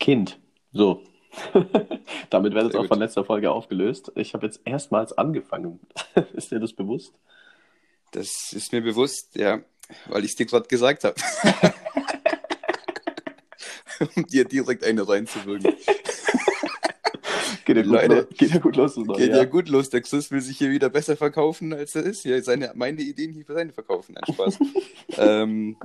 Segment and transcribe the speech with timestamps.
[0.00, 0.40] Kind.
[0.72, 1.04] So.
[2.30, 2.88] Damit wird es auch gut.
[2.88, 4.10] von letzter Folge aufgelöst.
[4.16, 5.78] Ich habe jetzt erstmals angefangen.
[6.32, 7.14] ist dir das bewusst?
[8.10, 9.60] Das ist mir bewusst, ja,
[10.08, 11.14] weil ich es dir gerade gesagt habe.
[14.16, 15.76] um dir direkt eine reinzuwirken.
[17.64, 18.96] Geht ja gut, Leute, los, geht ja gut los.
[18.96, 19.46] Neue Geht ja Jahr.
[19.46, 19.90] gut los.
[19.90, 22.24] Der Chris will sich hier wieder besser verkaufen, als er ist.
[22.24, 24.14] Ja, seine, meine Ideen hier für seine verkaufen.
[24.14, 24.58] Nein, Spaß.
[25.18, 25.76] ähm,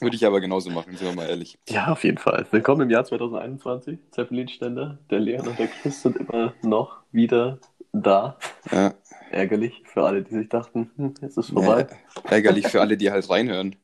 [0.00, 1.58] würde ich aber genauso machen, sind wir mal ehrlich.
[1.68, 2.46] Ja, auf jeden Fall.
[2.50, 3.98] Willkommen im Jahr 2021.
[4.10, 7.58] Zeppelin-Ständer, der Leon und der Chris sind immer noch wieder
[7.92, 8.36] da.
[8.70, 8.94] Ja,
[9.30, 11.86] Ärgerlich für alle, die sich dachten, hm, jetzt ist vorbei.
[11.90, 13.74] ja, ärgerlich für alle, die halt reinhören.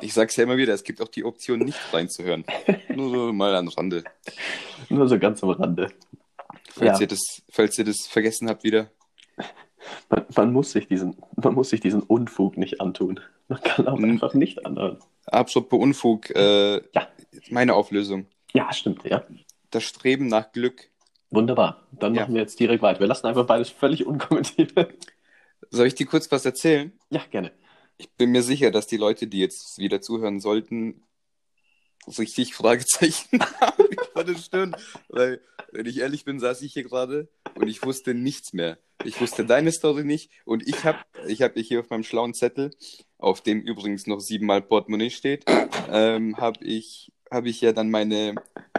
[0.00, 2.44] Ich sag's ja immer wieder, es gibt auch die Option, nicht reinzuhören.
[2.94, 4.02] Nur so mal am Rande.
[4.88, 5.88] Nur so ganz am Rande.
[6.70, 7.00] Falls, Ja.
[7.02, 8.90] ihr das, falls ihr das vergessen habt wieder.
[10.08, 13.20] Man, man, muss sich diesen, man muss sich diesen Unfug nicht antun.
[13.48, 14.04] Man kann auch Hm.
[14.04, 14.98] einfach nicht anhören.
[15.26, 17.08] Apropos Unfug, äh, Ja.
[17.50, 18.26] meine Auflösung.
[18.52, 19.24] Ja, stimmt, ja.
[19.70, 20.90] Das Streben nach Glück.
[21.30, 21.86] Wunderbar.
[21.92, 22.22] Dann Ja.
[22.22, 23.00] machen wir jetzt direkt weiter.
[23.00, 24.72] Wir lassen einfach beides völlig unkommentiert.
[25.70, 26.92] Soll ich dir kurz was erzählen?
[27.10, 27.52] ja, gerne.
[27.98, 31.02] Ich bin mir sicher, dass die Leute, die jetzt wieder zuhören sollten,
[32.18, 34.74] richtig Fragezeichen haben über der Stirn.
[35.08, 38.78] Weil, wenn ich ehrlich bin, saß ich hier gerade und ich wusste nichts mehr.
[39.04, 42.70] Ich wusste deine Story nicht und ich habe ich hab hier auf meinem schlauen Zettel,
[43.18, 45.44] auf dem übrigens noch siebenmal Portemonnaie steht,
[45.90, 48.36] ähm, habe ich, hab ich ja dann meine,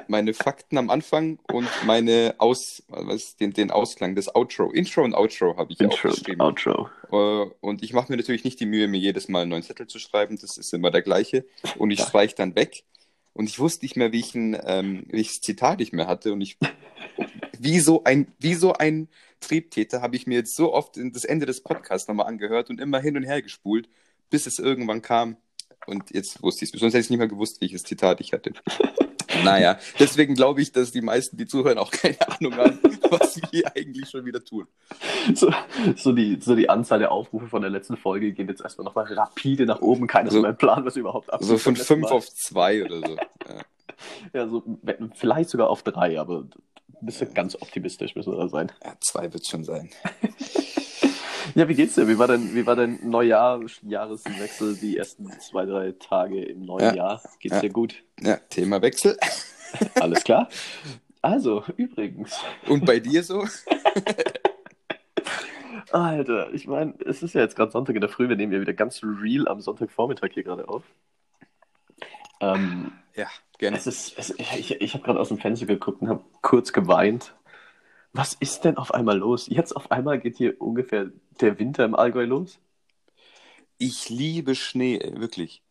[0.07, 5.13] meine Fakten am Anfang und meine Aus, was, den, den Ausklang, das Outro, Intro und
[5.13, 6.41] Outro habe ich Intro, aufgeschrieben.
[6.41, 6.89] Outro.
[7.11, 9.87] Äh, Und ich mache mir natürlich nicht die Mühe, mir jedes Mal einen neuen Zettel
[9.87, 10.37] zu schreiben.
[10.39, 11.45] Das ist immer der gleiche.
[11.77, 12.83] Und ich streiche dann weg.
[13.33, 16.33] Und ich wusste nicht mehr, wie ich ein ähm, welches Zitat ich mehr hatte.
[16.33, 16.57] Und ich,
[17.59, 21.25] wie so ein, wie so ein Triebtäter, habe ich mir jetzt so oft in das
[21.25, 23.89] Ende des Podcasts nochmal angehört und immer hin und her gespult,
[24.29, 25.37] bis es irgendwann kam.
[25.85, 26.79] Und jetzt wusste ich es.
[26.79, 28.53] Sonst hätte ich nicht mehr gewusst, welches Zitat ich hatte.
[29.43, 33.43] Naja, deswegen glaube ich, dass die meisten, die zuhören, auch keine Ahnung haben, was wir
[33.51, 34.67] hier eigentlich schon wieder tun.
[35.33, 35.51] So,
[35.95, 39.05] so, die, so die Anzahl der Aufrufe von der letzten Folge geht jetzt erstmal nochmal
[39.11, 40.07] rapide nach oben.
[40.07, 41.47] Keiner So- hat einen Plan, was überhaupt abgeht.
[41.47, 43.15] So von fünf auf zwei oder so.
[43.15, 43.61] Ja.
[44.33, 44.63] Ja, so,
[45.15, 48.71] vielleicht sogar auf drei, aber ein bisschen ganz optimistisch müssen wir da sein.
[48.83, 49.89] Ja, zwei wird schon sein.
[51.55, 52.07] Ja, wie geht's dir?
[52.07, 56.85] Wie war dein, wie war dein Neujahr, Jahreswechsel, die ersten zwei, drei Tage im neuen
[56.85, 56.93] Ja.
[56.93, 57.21] Jahr?
[57.39, 57.61] Geht's Ja.
[57.61, 58.03] dir gut?
[58.21, 59.17] Ja, Themawechsel.
[59.95, 60.49] Alles klar?
[61.21, 62.37] Also, übrigens,
[62.67, 63.45] Und bei dir so?
[65.91, 68.59] Alter, ich meine, es ist ja jetzt gerade Sonntag in der Früh, wir nehmen ja
[68.59, 70.83] wieder ganz real am Sonntagvormittag hier gerade auf.
[72.39, 73.27] Ähm, Ja,
[73.59, 73.77] gerne.
[73.77, 77.35] es ist, es, ich ich habe gerade aus dem Fenster geguckt und habe kurz geweint.
[78.11, 79.47] Was ist denn auf einmal los?
[79.47, 81.11] Jetzt auf einmal geht hier ungefähr
[81.41, 82.59] der Winter im Allgäu los?
[83.77, 85.61] Ich liebe Schnee, ey, wirklich.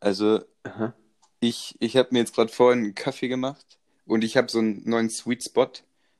[0.00, 0.94] Also, Aha.
[1.40, 4.82] ich, ich habe mir jetzt gerade vorhin einen Kaffee gemacht und ich habe so einen
[4.88, 5.70] neuen Sweet Spot.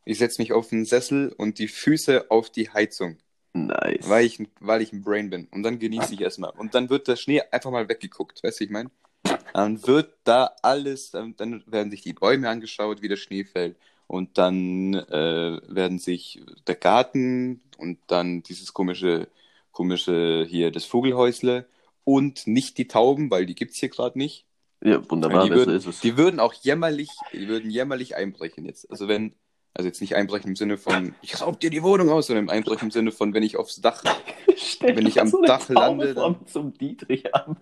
[0.04, 3.18] Ich setze mich auf einen Sessel und die Füße auf die Heizung,
[3.52, 4.08] Nice.
[4.08, 5.46] weil ich, weil ich ein Brain bin.
[5.50, 6.50] Und dann genieße ich erstmal.
[6.50, 8.90] Und dann wird der Schnee einfach mal weggeguckt, weißt du, ich meine?
[9.52, 13.76] Dann wird da alles, dann, dann werden sich die Bäume angeschaut, wie der Schnee fällt.
[14.10, 19.28] Und dann äh, werden sich der Garten und dann dieses komische,
[19.70, 21.68] komische hier, das Vogelhäusle
[22.02, 24.46] und nicht die Tauben, weil die gibt's hier gerade nicht.
[24.82, 26.00] Ja, wunderbar, die, würden, ist es.
[26.00, 28.90] die würden auch jämmerlich, die würden jämmerlich einbrechen jetzt.
[28.90, 29.36] Also wenn,
[29.74, 32.86] also jetzt nicht einbrechen im Sinne von, ich raub dir die Wohnung aus, sondern einbrechen
[32.86, 34.02] im Sinne von, wenn ich aufs Dach,
[34.80, 37.56] wenn ich am so Dach Taube lande, dann- einem Dietrich am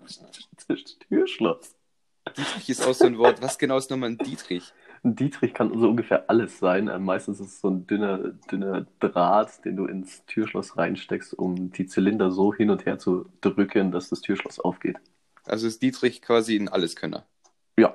[1.10, 1.74] Türschloss.
[2.34, 4.72] Dietrich ist auch so ein Wort, was genau ist nochmal ein Dietrich?
[5.04, 6.88] Ein Dietrich kann so ungefähr alles sein.
[6.88, 11.70] Äh, Meistens ist es so ein dünner, dünner Draht, den du ins Türschloss reinsteckst, um
[11.72, 14.96] die Zylinder so hin und her zu drücken, dass das Türschloss aufgeht.
[15.44, 17.24] Also ist Dietrich quasi ein Alleskönner.
[17.78, 17.94] Ja.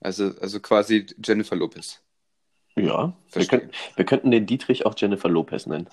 [0.00, 2.02] Also, also quasi Jennifer Lopez.
[2.74, 3.14] Ja.
[3.32, 5.88] Wir, können, wir könnten den Dietrich auch Jennifer Lopez nennen.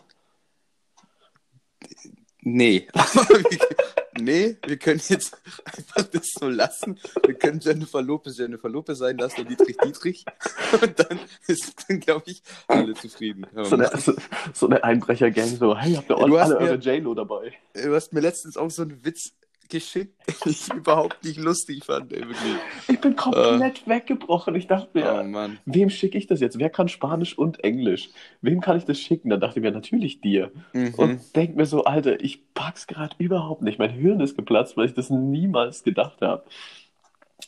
[2.42, 2.88] Nee.
[4.24, 7.00] nee, wir können jetzt einfach das so lassen.
[7.26, 10.26] Wir können Jennifer Lopez Jennifer Lopez sein lassen und Dietrich Dietrich.
[10.82, 13.46] Und dann ist, glaube ich, alle zufrieden.
[13.64, 14.14] So eine, so,
[14.54, 17.54] so eine Einbrecher-Gang, so, hey, habt ihr alle mir- eure J-Lo dabei?
[17.74, 19.32] Du hast mir letztens auch so einen Witz
[19.70, 22.56] geschickt, den ich überhaupt nicht lustig fand, ey, wirklich.
[22.88, 24.56] Ich bin komplett weggebrochen.
[24.56, 25.60] Ich dachte mir, Oh Mann.
[25.66, 26.60] wem schicke ich das jetzt?
[26.60, 28.10] Wer kann Spanisch und Englisch?
[28.42, 29.30] Wem kann ich das schicken?
[29.30, 30.52] Dann dachte ich mir, natürlich dir.
[30.74, 30.94] Mhm.
[30.96, 33.80] Und denk mir so, Alter, ich pack's gerade überhaupt nicht.
[33.80, 36.44] Mein Hirn ist geplatzt, weil ich das niemals gedacht habe.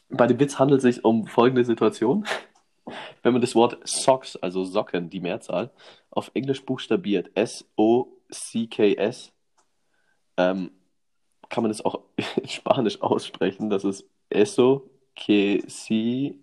[0.10, 2.26] Bei dem Witz handelt es sich um folgende Situation.
[3.24, 5.72] Wenn man das Wort Socks, also Socken, die Mehrzahl,
[6.10, 9.32] auf Englisch buchstabiert, S-O-C-K-S,
[10.38, 10.72] ähm,
[11.52, 12.00] kann man es auch
[12.42, 13.70] in Spanisch aussprechen.
[13.70, 16.40] Das ist Eso que si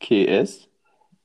[0.00, 0.68] que es.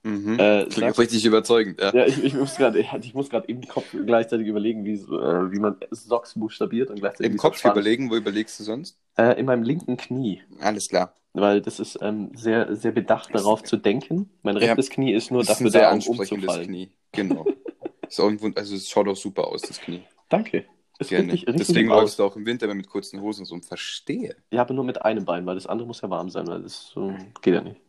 [0.03, 0.37] Mhm.
[0.39, 1.93] Äh, Klingt sag- auch richtig überzeugend, ja.
[1.93, 5.59] Ja, ich, ich muss gerade ich muss gerade im Kopf gleichzeitig überlegen, wie, äh, wie
[5.59, 8.97] man Socks buchstabiert und gleichzeitig Im Kopf überlegen, wo überlegst du sonst?
[9.17, 11.13] Äh, in meinem linken Knie, Alles klar.
[11.33, 14.29] weil das ist ähm, sehr, sehr bedacht darauf zu denken.
[14.43, 14.67] Mein Ja.
[14.67, 16.67] rechtes Knie ist nur Das ist dafür da, um umzufallen.
[16.67, 16.91] Knie.
[17.11, 17.45] Genau.
[18.07, 20.03] ist Wund also es schaut auch super aus, das Knie.
[20.29, 20.65] Danke.
[20.99, 21.31] Ist Gerne.
[21.31, 23.59] richtig, richtig Deswegen läufst du auch im Winter immer mit kurzen Hosen so.
[23.59, 24.35] Verstehe.
[24.51, 26.87] Ja, aber nur mit einem Bein, weil das andere muss ja warm sein, weil das
[26.87, 27.79] so, geht ja nicht.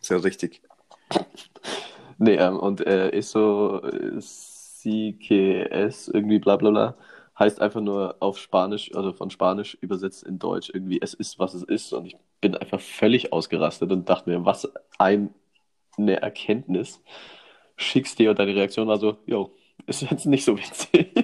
[0.00, 0.62] Ist ja richtig.
[2.20, 6.96] Nee, ähm, und äh, ist so äh, CKS, irgendwie bla bla bla,
[7.38, 11.54] heißt einfach nur auf Spanisch, also von Spanisch übersetzt in Deutsch irgendwie, es ist, was
[11.54, 11.92] es ist.
[11.92, 14.68] Und ich bin einfach völlig ausgerastet und dachte mir, was
[14.98, 15.32] ein,
[15.96, 17.00] eine Erkenntnis.
[17.76, 19.52] Schickst dir und deine Reaktion war so, jo,
[19.86, 21.17] ist jetzt nicht so witzig.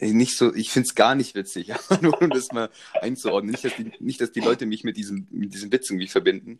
[0.00, 2.70] Nicht so, ich find's gar nicht witzig, aber nur um das mal
[3.00, 3.52] einzuordnen.
[3.52, 6.58] Nicht, dass die, nicht, dass die Leute mich mit diesem, mit diesem Witz irgendwie verbinden.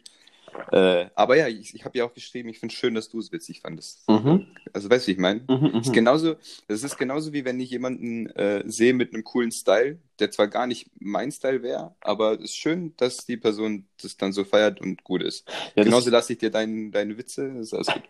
[0.72, 3.32] Äh, aber ja, ich, ich habe ja auch geschrieben, ich finde schön, dass du es
[3.32, 4.08] witzig fandest.
[4.08, 4.46] Mhm.
[4.72, 5.40] Also weißt du, wie ich meine?
[5.40, 5.92] Mhm, Das ist mhm.
[5.92, 6.36] genauso,
[6.68, 10.48] das ist genauso wie wenn ich jemanden äh, sehe mit einem coolen Style, der zwar
[10.48, 14.44] gar nicht mein Style wäre, aber es ist schön, dass die Person das dann so
[14.44, 15.48] feiert und gut ist.
[15.76, 18.02] Ja, Genauso lasse ich dir dein, deine Witze, das ist alles gut.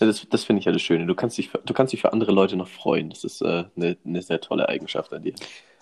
[0.00, 1.06] Ja, das, das finde ich ja das Schöne.
[1.06, 3.10] Du kannst dich für, du kannst dich für andere Leute noch freuen.
[3.10, 5.34] Das ist äh, eine, eine sehr tolle Eigenschaft an dir.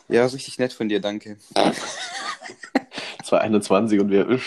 [0.09, 1.37] Ja, richtig nett von dir, danke.
[3.25, 4.39] 221 und wir,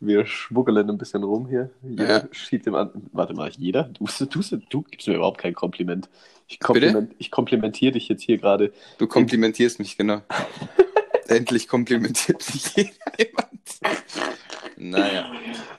[0.00, 1.70] wir schmuggeln ein bisschen rum hier.
[1.82, 2.28] Jeder Ja.
[2.32, 2.90] schiebt dem an.
[3.12, 3.84] Warte mal, jeder?
[3.84, 6.08] Du, du, du gibst mir überhaupt kein Kompliment.
[6.48, 8.72] Ich, kompliment, ich komplimentiere dich jetzt hier gerade.
[8.98, 10.22] Du komplimentierst mich, genau.
[11.28, 12.74] Endlich komplimentiert mich
[13.18, 13.62] jemand.
[14.76, 15.30] Naja,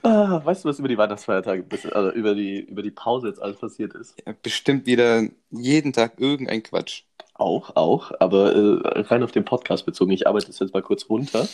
[0.03, 3.57] Ah, weißt du, was über die Weihnachtsfeiertage, also über die, über die Pause jetzt alles
[3.57, 4.15] passiert ist?
[4.25, 7.03] ja, bestimmt wieder jeden Tag irgendein Quatsch.
[7.35, 10.11] Auch, auch, aber äh, rein auf den Podcast bezogen.
[10.11, 11.47] Ich arbeite das jetzt mal kurz runter.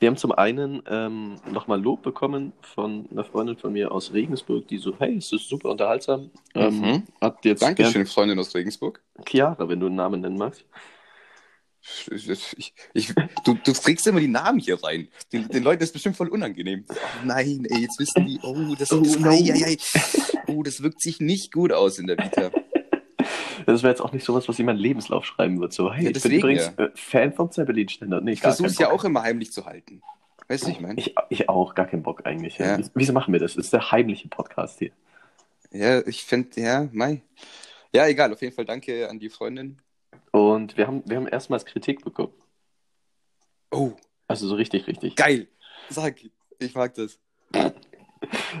[0.00, 4.68] Wir haben zum einen ähm, nochmal Lob bekommen von einer Freundin von mir aus Regensburg,
[4.68, 6.30] die so, hey, es ist super unterhaltsam.
[6.54, 7.02] Ähm, Mhm.
[7.20, 9.00] Hat jetzt Dankeschön, Freundin aus Regensburg.
[9.24, 10.64] Chiara, wenn du einen Namen nennen magst.
[12.10, 13.14] Ich, ich,
[13.44, 15.08] du, du trägst immer die Namen hier rein.
[15.32, 16.84] Den, den Leuten ist bestimmt voll unangenehm.
[16.88, 16.94] Oh
[17.24, 19.30] nein, ey, jetzt wissen die, oh, das, Oh, das, no.
[19.30, 19.76] ei, ei, ei.
[20.46, 22.50] oh, das wirkt sich nicht gut aus in der Vita.
[23.66, 25.74] Das wäre jetzt auch nicht sowas, was meinen Lebenslauf schreiben würde.
[25.74, 28.20] So, hey, Ja, ich bin deswegen, übrigens äh, Fan vom Zeppelin-Ständer.
[28.20, 30.02] Nee, Ich versuche es ja auch immer heimlich zu halten.
[30.48, 30.98] Weißt du, ich meine?
[31.00, 32.58] Ich, ich auch, gar keinen Bock eigentlich.
[32.58, 32.66] Ja.
[32.72, 32.78] Ja.
[32.78, 33.54] Wie- Wieso machen wir das?
[33.54, 34.90] Das ist der heimliche Podcast hier.
[35.70, 37.22] Ja, ich finde, ja, mei.
[37.94, 39.78] Ja, egal, auf jeden Fall danke an die Freundin.
[40.32, 42.32] Und wir haben, wir haben erstmals Kritik bekommen.
[43.70, 43.92] Oh,
[44.28, 45.14] Also so richtig, richtig.
[45.14, 45.46] geil.
[45.88, 46.16] Sag,
[46.58, 47.18] ich mag das.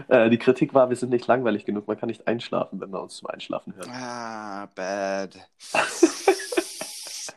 [0.08, 1.86] Äh, die Kritik war, wir sind nicht langweilig genug.
[1.86, 3.88] Man kann nicht einschlafen, wenn man uns zum Einschlafen hört.
[3.88, 5.38] Ah, bad.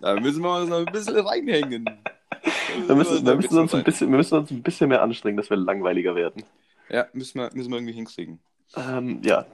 [0.02, 1.86] da müssen wir uns noch ein bisschen reinhängen.
[2.88, 3.84] Wir müssen, wir, müssen uns ein sein.
[3.84, 6.44] bisschen, wir müssen uns ein bisschen mehr anstrengen, dass wir langweiliger werden.
[6.90, 8.40] Ja, müssen wir, müssen wir irgendwie hinkriegen.
[8.76, 9.46] Ähm, ja,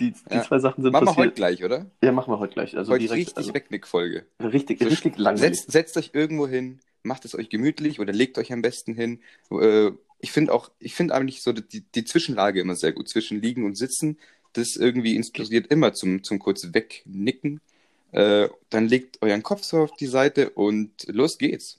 [0.00, 0.42] die, die Ja.
[0.42, 1.36] zwei Sachen sind Machen wir heute passiert.
[1.36, 1.86] gleich, oder?
[2.02, 2.76] Ja, machen wir heute gleich.
[2.76, 4.24] Also heute direkt, richtig also, Wegnick-Folge.
[4.40, 5.58] richtig, So, richtig langweilig.
[5.58, 9.20] Setzt, setzt euch irgendwo hin, macht es euch gemütlich oder legt euch am besten hin.
[9.50, 13.08] Äh, ich finde auch, ich finde eigentlich so die, die Zwischenlage immer sehr gut.
[13.08, 14.18] Zwischen Liegen und Sitzen,
[14.54, 17.60] das irgendwie inspiriert immer zum, zum kurz Wegnicken.
[18.12, 21.78] Äh, dann legt euren Kopf so auf die Seite und los geht's.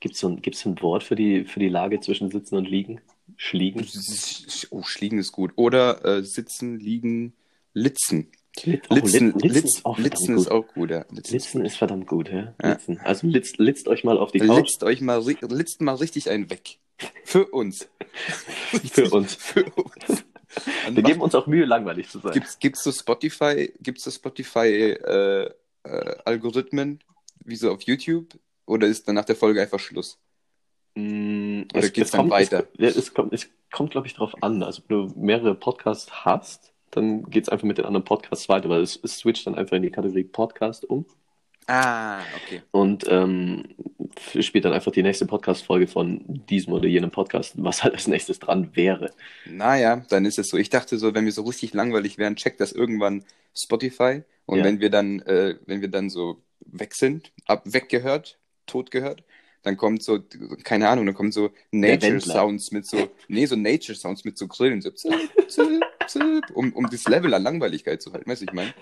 [0.00, 2.56] Gibt es so, ein- gibt's so ein Wort für die, für die Lage zwischen Sitzen
[2.56, 3.00] und Liegen?
[3.38, 3.86] Schliegen?
[4.70, 5.52] Oh, Schliegen ist gut.
[5.56, 7.32] Oder äh, Sitzen, Liegen,
[7.74, 8.30] Litzen.
[8.90, 11.06] Oh, Litzen, Lit- Litzen, ist auch Litzen ist auch gut, ja.
[11.10, 11.32] Litzen.
[11.32, 12.54] Litzen ist verdammt gut, ja.
[12.62, 12.72] Ja.
[12.72, 12.98] Litzen.
[13.02, 14.58] Also litzt, litzt euch mal auf die Couch.
[14.58, 16.78] Litzt euch mal, litzt mal richtig einen weg.
[17.24, 17.88] Für uns.
[18.92, 19.34] Für uns.
[19.40, 20.24] Für uns.
[20.84, 22.32] Dann Wir geben uns auch Mühe, langweilig zu sein.
[22.34, 24.66] Gibt's, gibt's so Spotify, gibt's so Spotify
[25.02, 25.50] äh,
[25.84, 26.98] äh, Algorithmen,
[27.44, 28.38] wie so auf YouTube?
[28.66, 30.18] Oder ist dann nach der Folge einfach Schluss?
[30.94, 32.66] Mm, Oder geht's dann kommt, weiter?
[32.76, 34.62] Es, es kommt, es kommt glaube ich, drauf an.
[34.62, 38.68] Also, wenn du mehrere Podcasts hast, dann geht es einfach mit den anderen Podcasts weiter,
[38.68, 41.04] weil es, es switcht dann einfach in die Kategorie Podcast um
[41.68, 42.60] Ah, okay.
[42.72, 43.64] und ähm,
[44.40, 48.40] spielt dann einfach die nächste Podcast-Folge von diesem oder jenem Podcast, was halt als nächstes
[48.40, 49.10] dran wäre.
[49.46, 50.56] Naja, dann ist es so.
[50.56, 53.24] Ich dachte so, wenn wir so richtig langweilig wären, checkt das irgendwann
[53.56, 54.22] Spotify.
[54.46, 54.64] Und Ja.
[54.64, 59.22] wenn wir dann, äh, wenn wir dann so weg sind, ab weggehört, tot gehört,
[59.62, 60.20] dann kommt so,
[60.64, 62.20] keine Ahnung, dann kommen so Nature.
[62.20, 65.12] Sounds mit so, nee, so Nature Sounds mit so Grillen, so zip,
[65.48, 68.30] zip, zip, um, um das Level an Langweiligkeit zu halten.
[68.30, 68.74] Weißt du, ich meine?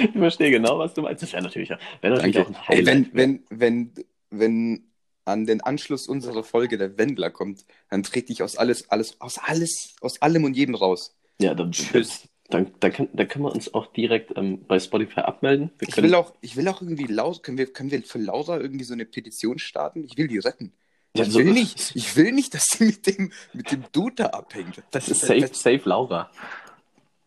[0.00, 1.22] Ich verstehe genau, was du meinst.
[1.22, 2.50] Das wäre natürlich, wäre natürlich Danke.
[2.50, 3.10] auch ein Ey, Highlight.
[3.14, 4.84] wenn, wenn, wenn, wenn
[5.24, 9.38] an den Anschluss unserer Folge der Wendler kommt, dann trete ich aus alles, alles, aus
[9.38, 11.16] alles, aus allem und jedem raus.
[11.40, 12.28] ja, dann, Tschüss.
[12.50, 15.70] Dann, dann, können, dann können wir uns auch direkt ähm, bei Spotify abmelden.
[15.78, 18.18] Wir Ich können, will auch, ich will auch irgendwie Laus, können wir, können wir für
[18.18, 20.04] Laura irgendwie so eine Petition starten?
[20.04, 20.72] Ich will die retten.
[21.14, 24.16] Ja, ich so- will nicht, ich will nicht, dass sie mit dem, mit dem Dude
[24.16, 24.82] da abhängt.
[24.90, 26.30] Das ist safe, safe Laura.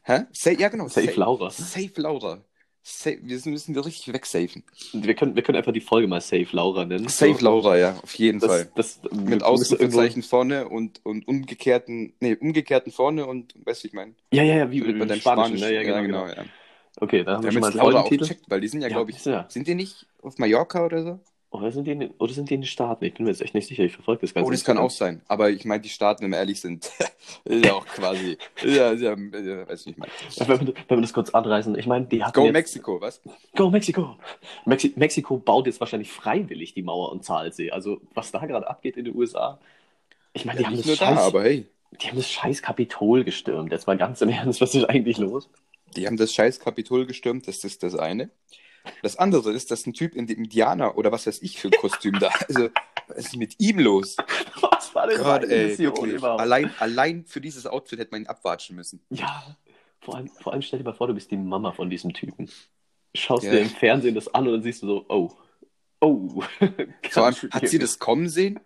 [0.03, 0.21] Hä?
[0.31, 0.87] Sa ja, genau.
[0.87, 1.51] Safe Laura.
[1.51, 2.43] Safe Laura.
[2.83, 4.63] Safe, wir müssen wir richtig wegsafen.
[4.93, 7.07] Wir können, wir können einfach die Folge mal Safe Laura nennen.
[7.09, 7.45] Safe So.
[7.45, 8.71] Laura, ja, auf jeden Das, Fall.
[8.75, 14.15] das, Mit Ausrufezeichen vorne und, und umgekehrten, nee, umgekehrten vorne und, weißt du, ich meine,
[14.33, 15.57] Ja, ja, ja, wie bei bei deinem Spanischen.
[15.57, 15.59] Spanischen.
[15.59, 15.73] Ne?
[15.75, 16.27] Ja, genau, genau.
[16.27, 16.45] ja.
[16.99, 18.95] Okay, da haben Wir schon mal einen Laura auch gecheckt, weil die sind ja, Ja,
[18.95, 19.45] glaube ich, ja.
[19.47, 21.19] sind die nicht auf Mallorca oder so?
[21.51, 23.03] Oder sind, die in, den- oder sind die in den Staaten?
[23.03, 23.83] Ich bin mir jetzt echt nicht sicher.
[23.83, 24.47] Ich verfolge das Ganze.
[24.47, 25.21] Oh, das kann auch sein.
[25.27, 26.85] Aber ich meine, die Staaten, wenn wir ehrlich sind,
[27.43, 30.11] ist ja auch quasi, ja, ja, ja weiß nicht, ich meine.
[30.35, 33.01] Ja, Wenn wir, wenn wir das kurz anreißen, ich meine, die hatten Go jetzt, Mexiko,
[33.01, 33.21] was?
[33.55, 34.17] Go Mexiko!
[34.65, 37.71] Mexi Mexiko baut jetzt wahrscheinlich freiwillig die Mauer und zahlt sie.
[37.73, 39.59] Also, was da gerade abgeht in den USA.
[40.33, 41.67] Ich meine, die, Ja, haben das nur da, scheiß, aber hey,
[42.01, 43.73] die haben das scheiß Kapitol gestürmt.
[43.73, 45.49] Jetzt mal ganz im Ernst, was ist eigentlich los?
[45.97, 48.29] die haben das scheiß Kapitol gestürmt, das ist das eine.
[49.01, 51.73] Das andere ist, dass ein Typ in dem Indianer oder was weiß ich für ein
[51.79, 52.69] Kostüm da, also,
[53.07, 54.15] was ist mit ihm los?
[54.61, 56.23] Was war denn Gott, ey, wirklich.
[56.23, 59.01] Allein, allein für dieses Outfit hätte man ihn abwatschen müssen.
[59.09, 59.55] Ja,
[60.01, 62.49] vor allem, vor allem stell dir mal vor, du bist die Mama von diesem Typen.
[63.15, 63.51] Schaust Ja.
[63.51, 65.31] dir im Fernsehen das an und dann siehst du so, oh,
[65.99, 66.41] oh.
[67.11, 68.59] Vor allem, hat sie das kommen sehen?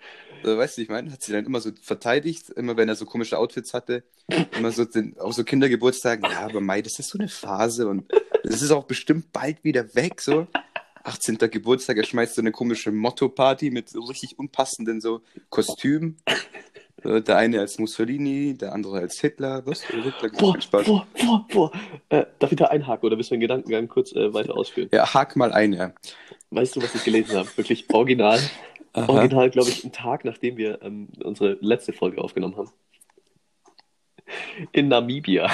[0.44, 3.40] Weißt du, ich meine, hat sie dann immer so verteidigt, immer wenn er so komische
[3.40, 4.04] Outfits hatte,
[4.56, 8.06] immer so den, auf so Kindergeburtstagen, ja, aber Mai, das ist so eine Phase und
[8.50, 10.48] das ist auch bestimmt bald wieder weg, so.
[11.04, 11.38] 18.
[11.38, 16.18] Geburtstag, er schmeißt so eine komische Motto-Party mit so richtig unpassenden so Kostümen.
[17.04, 19.62] Der eine als Mussolini, der andere als Hitler.
[19.68, 19.84] Was?
[19.84, 20.88] Hitler Boah, Spaß.
[20.88, 21.72] boah, boah, boah.
[22.10, 24.90] Äh, darf ich da einhaken oder willst du den Gedankengang kurz äh, weiter ausführen?
[24.92, 25.94] Ja, hak mal ein, ja.
[26.50, 27.50] Weißt du, was ich gelesen habe?
[27.58, 28.40] Wirklich original.
[28.94, 29.08] Aha.
[29.08, 32.72] Original, glaube ich, einen Tag, nachdem wir ähm, unsere letzte Folge aufgenommen haben.
[34.72, 35.52] In Namibia.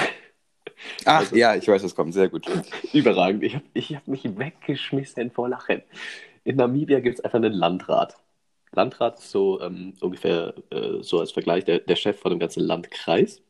[1.04, 2.14] Ach, Also- ja, ich weiß, was kommt.
[2.14, 2.46] Sehr gut.
[2.92, 3.42] Überragend.
[3.42, 5.82] Ich habe ich hab mich weggeschmissen vor Lachen.
[6.44, 8.16] In Namibia gibt es einfach einen Landrat.
[8.72, 12.60] Landrat ist so ähm, ungefähr äh, so als Vergleich der, der Chef von dem ganzen
[12.64, 13.42] Landkreis.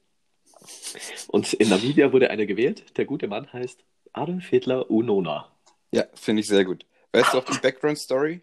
[1.29, 2.97] Und in Namibia wurde einer gewählt.
[2.97, 5.49] Der gute Mann heißt Adolf Hitler Unona.
[5.93, 6.85] Ja, finde ich sehr gut.
[7.13, 8.41] Weißt du auch die Background-Story?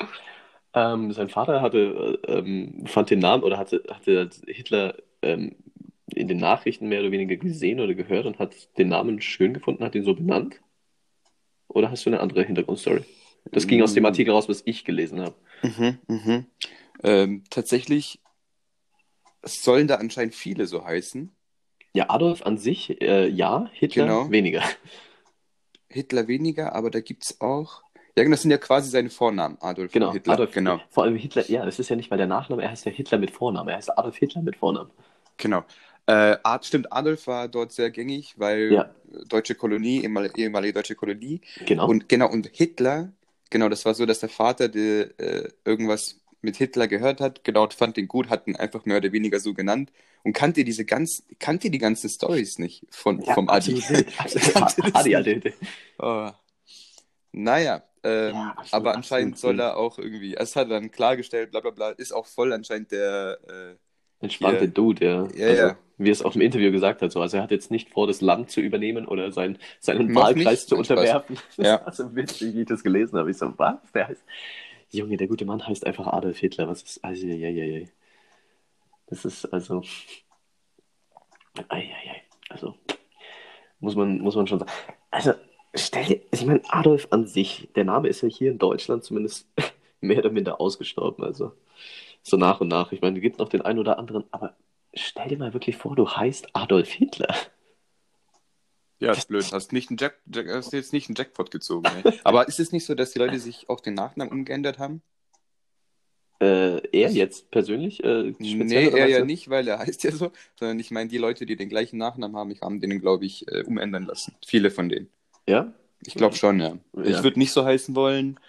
[0.73, 5.55] Ähm, sein Vater hatte, äh, ähm, fand den Namen oder hatte, hatte Hitler ähm,
[6.13, 9.83] in den Nachrichten mehr oder weniger gesehen oder gehört und hat den Namen schön gefunden,
[9.83, 10.59] hat ihn so benannt.
[11.67, 13.03] Oder hast du eine andere Hintergrundstory?
[13.51, 15.35] Das ging aus dem Artikel raus, was ich gelesen habe.
[15.63, 16.45] Mhm, mhm.
[17.03, 18.19] Ähm, tatsächlich
[19.43, 21.31] sollen da anscheinend viele so heißen.
[21.93, 24.29] Ja, Adolf an sich, äh, ja, Hitler Genau.
[24.31, 24.61] weniger.
[25.87, 27.81] Hitler weniger, aber da gibt es auch.
[28.15, 29.57] Ja, genau, das sind ja quasi seine Vornamen.
[29.61, 30.33] Adolf Genau, Hitler.
[30.33, 32.85] Adolf, genau, Vor allem Hitler, ja, das ist ja nicht mal der Nachname, er heißt
[32.85, 34.91] ja Hitler mit Vornamen, er heißt Adolf Hitler mit Vornamen.
[35.37, 35.63] genau.
[36.09, 38.95] Äh, stimmt, Adolf war dort sehr gängig, weil Ja.
[39.27, 41.41] deutsche Kolonie, ehemal- ehemalige deutsche Kolonie.
[41.65, 41.87] Genau.
[41.87, 43.11] Und genau, und Hitler,
[43.49, 44.79] genau, das war so, dass der Vater die,
[45.17, 49.11] äh, irgendwas mit Hitler gehört hat, genau, fand den gut, hat ihn einfach mehr oder
[49.11, 49.91] weniger so genannt
[50.23, 53.75] und kannte diese ganz, kannte die ganzen Stories nicht von, ja, vom Adi.
[54.17, 54.85] Adi.
[54.93, 55.53] Adi, Adi.
[55.99, 56.31] Oh.
[57.31, 59.57] Naja, ähm, Ja, absolut, aber anscheinend absolut.
[59.57, 62.53] soll er auch irgendwie, es hat er dann klargestellt, bla bla bla, ist auch voll
[62.53, 63.75] anscheinend der, äh,
[64.21, 64.71] Entspannte Ja.
[64.71, 65.27] Dude, ja.
[65.35, 65.77] Ja, also, ja.
[65.97, 67.11] Wie es auch im Interview gesagt hat.
[67.11, 67.21] So.
[67.21, 70.61] Also er hat jetzt nicht vor, das Land zu übernehmen oder sein, seinen Noch Wahlkreis
[70.61, 70.69] nicht?
[70.69, 71.37] zu unterwerfen.
[71.57, 71.85] Das Ja.
[71.85, 73.31] war so witzig, wie ich das gelesen habe.
[73.31, 73.77] Ich so, was?
[73.93, 74.23] Der heißt.
[74.91, 76.67] Junge, der gute Mann heißt einfach Adolf Hitler.
[76.67, 77.03] Was ist.
[77.03, 77.85] Also, ja, ja, ja.
[79.07, 79.83] Das ist also.
[81.67, 82.21] Ei, ei, ei.
[82.49, 82.75] Also.
[83.79, 84.71] Muss man, muss man schon sagen.
[85.11, 85.33] Also,
[85.75, 86.21] stell dir.
[86.31, 89.47] Ich meine, Adolf an sich, der Name ist ja hier in Deutschland zumindest
[90.01, 91.23] mehr oder minder ausgestorben.
[91.23, 91.51] Also
[92.23, 92.91] so nach und nach.
[92.91, 94.55] Ich meine, es gibt noch den einen oder anderen, aber
[94.93, 97.35] stell dir mal wirklich vor, du heißt Adolf Hitler.
[98.99, 102.13] ja, ist blöd, hast nicht einen Jack, Jack, hast jetzt nicht einen Jackpot gezogen, ey.
[102.23, 105.01] Aber ist es nicht so, dass die Leute sich auch den Nachnamen umgeändert haben?
[106.41, 108.01] Äh, er jetzt persönlich?
[108.03, 111.45] Äh, Nee, er ja nicht, weil er heißt ja so, sondern ich meine, die Leute,
[111.45, 114.35] die den gleichen Nachnamen haben, ich haben den, glaube ich, äh, umändern lassen.
[114.45, 115.09] Viele von denen.
[115.47, 115.73] Ja?
[116.05, 116.77] Ich glaube schon, ja.
[116.95, 117.03] Ja.
[117.03, 118.39] Ich würde nicht so heißen wollen.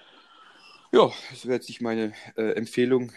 [0.92, 3.12] Ja, das wäre jetzt nicht meine äh, Empfehlung.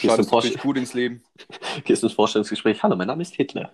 [0.00, 1.22] Gehst Schadet du natürlich gut ins Leben.
[1.84, 2.82] Gehst ins Vorstellungsgespräch.
[2.82, 3.72] Hallo, mein Name ist Hitler.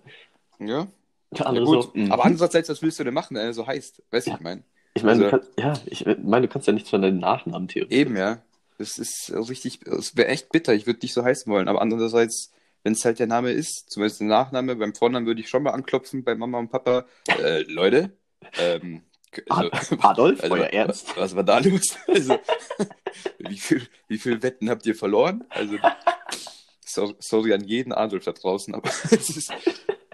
[0.58, 0.86] Ja,
[1.34, 1.90] ja so.
[1.94, 2.10] mhm.
[2.12, 4.02] Aber andererseits, was willst du denn machen, wenn er so heißt?
[4.10, 4.36] Weißt du, Ja.
[4.36, 4.62] ich meine.
[4.94, 7.68] ich meine, du also- kannst, ja, ich meine, du kannst ja nichts von deinem Nachnamen
[7.68, 7.96] theoretisch.
[7.96, 8.38] Eben, ja.
[8.78, 10.74] Das ist richtig, es wäre echt bitter.
[10.74, 11.68] Ich würde nicht so heißen wollen.
[11.68, 12.52] Aber andererseits,
[12.82, 15.70] wenn es halt der Name ist, zumindest der Nachname, beim Vornamen würde ich schon mal
[15.70, 17.06] anklopfen bei Mama und Papa.
[17.26, 18.10] Äh, Leute,
[18.58, 19.02] ähm,
[19.48, 21.08] also, Ad- Adolf, also, euer Ernst?
[21.10, 21.96] Was, was war da los?
[22.06, 22.38] Also,
[23.38, 25.44] wie viel, wie viel Wetten habt ihr verloren?
[25.48, 25.76] Also,
[26.96, 29.52] so, sorry an jeden Adolf da draußen, aber es ist,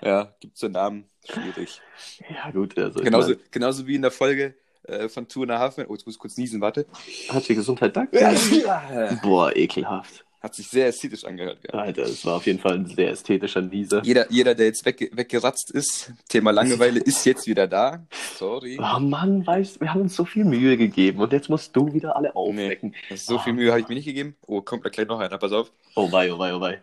[0.03, 1.81] ja, gibt so Namen, schwierig.
[2.29, 2.77] Ja, gut.
[2.77, 5.87] Also, Genauso, genauso wie in der Folge, äh, von Two and a Half Men.
[5.89, 6.87] Oh, jetzt muss ich kurz niesen, warte.
[7.29, 8.19] Hat die Gesundheit, danke.
[9.23, 10.25] Boah, ekelhaft.
[10.43, 11.61] Hat sich sehr ästhetisch angehört.
[11.73, 11.79] Ja.
[11.79, 14.03] Alter, das war auf jeden Fall ein sehr ästhetischer Nieser.
[14.03, 18.05] Jeder, jeder, der jetzt wegge weggeratzt ist, Thema Langeweile, ist jetzt wieder da.
[18.37, 18.77] Sorry.
[18.81, 22.17] Oh Mann, weißt wir haben uns so viel Mühe gegeben und jetzt musst du wieder
[22.17, 22.93] alle aufwecken.
[23.15, 24.35] So viel Mühe habe ich mir nicht gegeben.
[24.45, 25.71] Oh, kommt da gleich noch einer, pass auf.
[25.95, 26.81] Oh wei, oh wei, oh wei.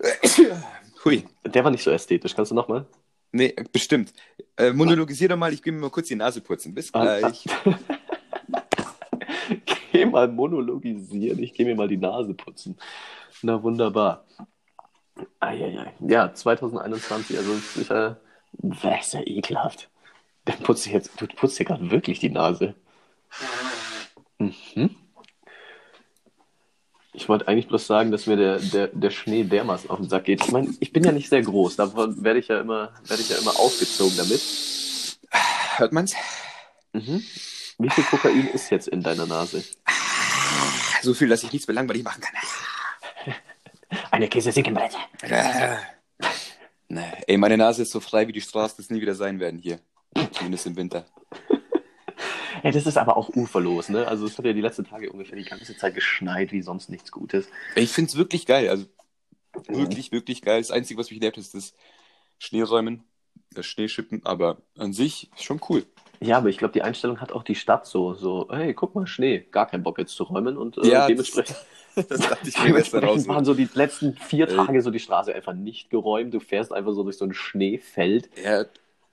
[1.04, 1.24] Hui.
[1.44, 2.34] Der war nicht so ästhetisch.
[2.34, 2.86] Kannst du nochmal?
[3.32, 4.12] Nee, bestimmt.
[4.56, 6.74] Äh, monologisier doch mal, ich gehe mir mal kurz die Nase putzen.
[6.74, 7.44] Bis gleich.
[9.92, 11.42] Geh mal monologisieren.
[11.42, 12.78] Ich gehe mir mal die Nase putzen.
[13.42, 14.24] Na wunderbar.
[15.40, 15.92] Eieiei.
[16.00, 18.14] Ja, 2021, also ich, äh,
[18.52, 19.90] das ist ja ekelhaft.
[20.46, 22.74] Der putzt jetzt, du putzt dir gerade wirklich die Nase.
[24.38, 24.96] Mhm.
[27.12, 30.24] Ich wollte eigentlich bloß sagen, dass mir der, der, der Schnee dermaßen auf den Sack
[30.24, 30.44] geht.
[30.44, 33.28] Ich meine, ich bin ja nicht sehr groß, davon werde ich ja immer, werde ich
[33.28, 34.40] ja immer aufgezogen damit.
[35.76, 36.14] Hört man's?
[36.92, 37.22] Mhm.
[37.78, 39.64] Wie viel Kokain ist jetzt in deiner Nase?
[41.02, 43.34] So viel, dass ich nichts mehr langweilig machen kann.
[44.10, 44.96] Eine Käse Sinkenbrette.
[46.88, 47.12] Nee.
[47.26, 49.80] Ey, meine Nase ist so frei, wie die Straßen das nie wieder sein werden hier.
[50.32, 51.06] Zumindest im Winter.
[52.62, 54.06] Ey, das ist aber auch uferlos, ne?
[54.06, 57.10] Also es hat ja die letzten Tage ungefähr die ganze Zeit geschneit, wie sonst nichts
[57.12, 57.48] Gutes.
[57.76, 58.68] Ich find's wirklich geil.
[58.68, 58.86] Also
[59.68, 60.60] wirklich, wirklich geil.
[60.60, 61.74] Das Einzige, was mich nervt, ist das
[62.38, 63.04] Schneeräumen,
[63.52, 65.86] das Schneeschippen, aber an sich ist schon cool.
[66.22, 69.06] Ja, aber ich glaube, die Einstellung hat auch die Stadt so, so, hey, guck mal,
[69.06, 71.56] Schnee, gar keinen Bock jetzt zu räumen und äh, Ja, dementsprechend,
[72.08, 73.26] Das dachte ich mir gestern raus.
[73.26, 74.54] waren so die letzten vier Ey.
[74.56, 76.34] Tage so die Straße einfach nicht geräumt.
[76.34, 78.28] Du fährst einfach so durch so ein Schneefeld.
[78.42, 78.64] Ja,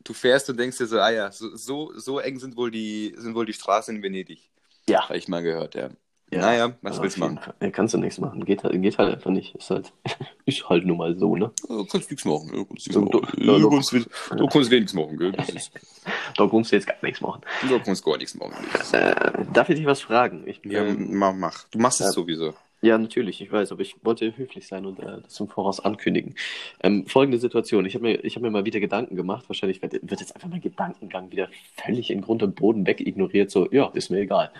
[0.03, 3.13] du fährst und denkst dir so, ah ja, so, so, so eng sind wohl, die,
[3.17, 4.49] sind wohl die Straßen in Venedig.
[4.89, 5.09] Ja.
[5.09, 5.89] Habe ich mal gehört, ja.
[6.29, 7.37] Ja, Naja, was willst du machen?
[7.39, 7.53] Fall.
[7.61, 8.43] Ja, kannst du nichts machen.
[8.43, 9.55] Geht halt, geht halt einfach nicht.
[9.55, 9.93] Ist halt,
[10.45, 11.51] ist halt nun mal so, ne?
[11.69, 12.49] Du kannst nichts machen.
[12.51, 13.09] Du kannst nichts machen.
[13.11, 15.33] du- ja, Du du- kannst, du kannst wenig machen, gell?
[15.55, 15.71] Ist,
[16.37, 17.41] Da kannst du jetzt gar nichts machen.
[17.69, 18.53] du kannst gar nichts machen.
[18.91, 20.43] Äh, darf ich dich was fragen?
[20.47, 21.63] Ich, Ja, ähm, mach, mach.
[21.69, 22.11] Du machst es Ja.
[22.11, 22.53] sowieso.
[22.81, 26.35] Ja, natürlich, ich weiß, aber ich wollte höflich sein und äh, das im Voraus ankündigen.
[26.83, 29.93] Ähm, folgende Situation, ich habe mir, ich hab mir mal wieder Gedanken gemacht, wahrscheinlich wird,
[29.93, 31.47] wird jetzt einfach mein Gedankengang wieder
[31.83, 34.51] völlig in Grund und Boden wegignoriert, so, ja, ist mir egal.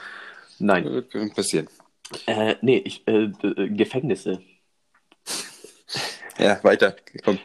[0.59, 1.67] Nein, Äh, Kann passieren.
[2.25, 4.41] äh, nee, ich, äh, äh, Gefängnisse.
[6.39, 6.95] Ja, weiter.
[7.23, 7.39] Komm.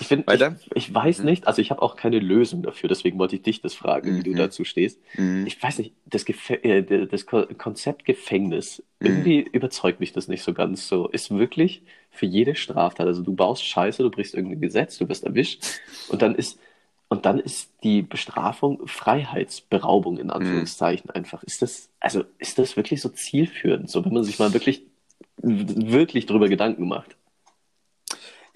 [0.00, 0.56] Ich, find, Weiter?
[0.74, 3.60] ich, ich weiß nicht, also ich habe auch keine Lösung dafür, deswegen wollte ich dich
[3.60, 4.36] das fragen, wie du Mhm.
[4.36, 5.00] dazu stehst.
[5.16, 5.44] Mhm.
[5.46, 9.06] Ich weiß nicht, das, Gef äh, das Ko Konzept Gefängnis, Mhm.
[9.08, 10.86] irgendwie überzeugt mich das nicht so ganz.
[10.88, 15.08] So ist wirklich für jede Straftat, also du baust Scheiße, du brichst irgendein Gesetz, du
[15.08, 15.64] wirst erwischt
[16.08, 16.60] und dann ist
[17.08, 21.42] und dann ist die Bestrafung Freiheitsberaubung in Anführungszeichen einfach.
[21.44, 24.82] Ist das also ist das wirklich so zielführend, so wenn man sich mal wirklich
[25.40, 27.16] wirklich drüber Gedanken macht?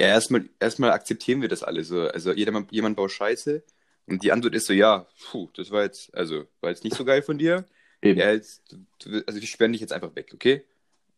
[0.00, 2.00] Ja, erstmal, erstmal akzeptieren wir das alle so.
[2.08, 3.62] Also jeder, jemand baut Scheiße
[4.06, 7.04] und die Antwort ist so, ja, puh, das war jetzt, also, war jetzt nicht so
[7.04, 7.64] geil von dir.
[8.00, 8.62] Eben, Ja, jetzt,
[8.98, 10.64] du- also ich sperre dich jetzt einfach weg, okay?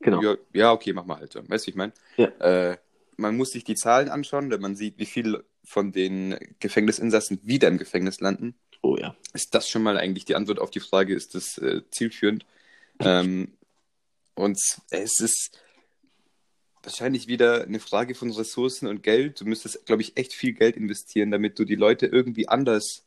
[0.00, 0.20] genau.
[0.22, 1.40] Ja, ja, okay, mach mal halt so.
[1.48, 1.92] Weißt du, ich meine?
[2.18, 2.26] Ja.
[2.40, 2.76] Äh,
[3.16, 7.68] man muss sich die Zahlen anschauen, wenn man sieht, wie viele von den Gefängnisinsassen wieder
[7.68, 8.54] im Gefängnis landen.
[8.82, 9.16] Oh ja.
[9.32, 12.44] Ist das schon mal eigentlich die Antwort auf die Frage, ist das äh, zielführend?
[13.00, 13.52] Ähm,
[14.34, 14.58] und
[14.90, 15.58] es ist
[16.82, 19.40] wahrscheinlich wieder eine Frage von Ressourcen und Geld.
[19.40, 23.04] Du müsstest, glaube ich, echt viel Geld investieren, damit du die Leute irgendwie anders,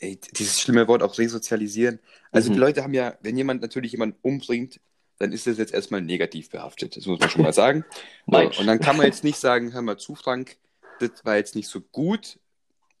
[0.00, 2.00] ey, dieses schlimme Wort auch resozialisieren.
[2.32, 2.54] Also Mhm.
[2.54, 4.80] die Leute haben ja, wenn jemand natürlich jemanden umbringt,
[5.18, 6.96] dann ist das jetzt erstmal negativ behaftet.
[6.96, 7.84] Das muss man schon mal sagen.
[8.26, 10.56] So, und dann kann man jetzt nicht sagen, hör mal zu, Frank,
[11.00, 12.38] das war jetzt nicht so gut.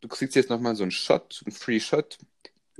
[0.00, 2.18] Du kriegst jetzt nochmal so einen Shot, einen Free Shot.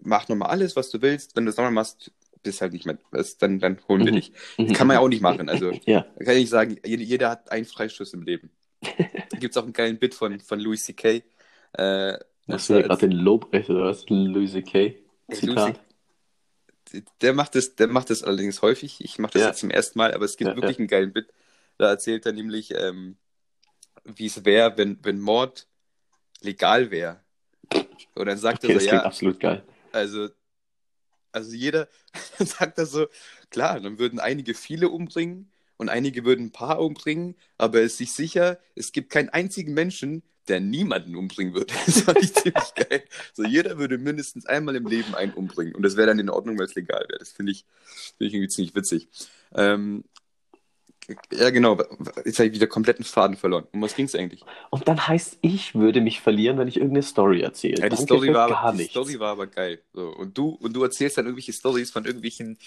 [0.02, 1.37] Mach nochmal alles, was du willst.
[1.37, 2.11] Wenn du das nochmal machst,
[2.42, 2.98] bist halt nicht mehr,
[3.38, 4.16] dann, dann holen wir Mhm.
[4.16, 4.33] dich.
[4.74, 5.48] Kann man ja auch nicht machen.
[5.48, 6.02] Also Ja.
[6.24, 8.50] kann ich sagen, jeder, hat einen Freistoß im Leben.
[9.30, 11.22] Da gibt es auch einen geilen Bit von, von Louis C.K.
[11.74, 14.04] Äh, Machst du gerade den Lobrecht oder was?
[14.09, 14.96] Louis C.K.
[15.30, 15.80] Zitat.
[17.20, 18.96] der macht das, der macht das allerdings häufig.
[19.04, 19.48] Ich mache das Ja.
[19.48, 21.28] jetzt zum ersten Mal, aber es gibt Ja, wirklich einen geilen Bit.
[21.78, 23.16] Da erzählt er nämlich, ähm,
[24.18, 25.68] wie es wäre, wenn, wenn Mord
[26.42, 27.25] legal wäre.
[28.14, 29.64] Und dann sagt Okay, er das so, klingt ja, absolut geil.
[29.92, 30.29] also,
[31.33, 31.88] also jeder
[32.38, 33.07] sagt das so,
[33.51, 37.99] klar, dann würden einige viele umbringen und einige würden ein paar umbringen, aber er ist
[37.99, 41.73] sich sicher, es gibt keinen einzigen Menschen, der niemanden umbringen würde.
[41.87, 43.05] Das fand ich ziemlich geil.
[43.33, 46.59] So, jeder würde mindestens einmal im Leben einen umbringen und das wäre dann in Ordnung,
[46.59, 47.18] weil es legal wäre.
[47.18, 47.64] Das finde ich,
[48.18, 49.09] finde ich irgendwie ziemlich witzig.
[49.55, 50.05] Ähm,
[51.33, 51.79] Ja, genau.
[52.25, 53.64] Jetzt habe ich wieder kompletten Faden verloren.
[53.73, 54.42] Um was ging es eigentlich?
[54.70, 57.79] Und dann heißt, ich würde mich verlieren, wenn ich irgendeine Story erzähle.
[57.79, 58.85] Ja, die, Danke Story war, gar die.
[58.85, 59.81] Story war aber geil.
[59.92, 62.59] So, und, du, und du erzählst dann irgendwelche Stories von irgendwelchen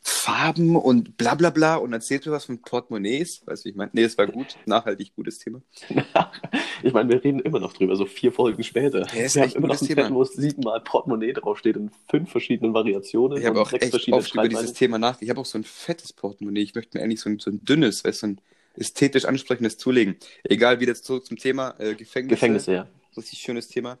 [0.00, 3.42] Farben und bla bla bla und erzählst du was von Portemonnaies.
[3.46, 3.90] Weißt du, wie ich meine?
[3.92, 4.56] Nee, es war gut.
[4.66, 5.62] Nachhaltig gutes Thema.
[6.82, 9.06] ich meine, wir reden immer noch drüber, so vier Folgen später.
[9.14, 10.02] Ja, ist wir haben immer noch ein Thema.
[10.02, 13.38] Zettel, wo siebenmal Portemonnaie draufsteht in fünf verschiedenen Variationen.
[13.38, 14.76] Ich habe auch sechs echt verschiedene oft über dieses.
[14.76, 15.20] Thema nach.
[15.20, 16.62] Ich habe auch so ein fettes Portemonnaie.
[16.62, 18.40] Ich möchte mir eigentlich so ein, so ein dünnes, weißt du, ein
[18.74, 20.16] ästhetisch ansprechendes zulegen.
[20.44, 22.28] Egal, wieder zurück zum Thema äh, Gefängnisse.
[22.28, 22.88] Gefängnisse, ja.
[23.16, 23.98] Richtig schönes Thema.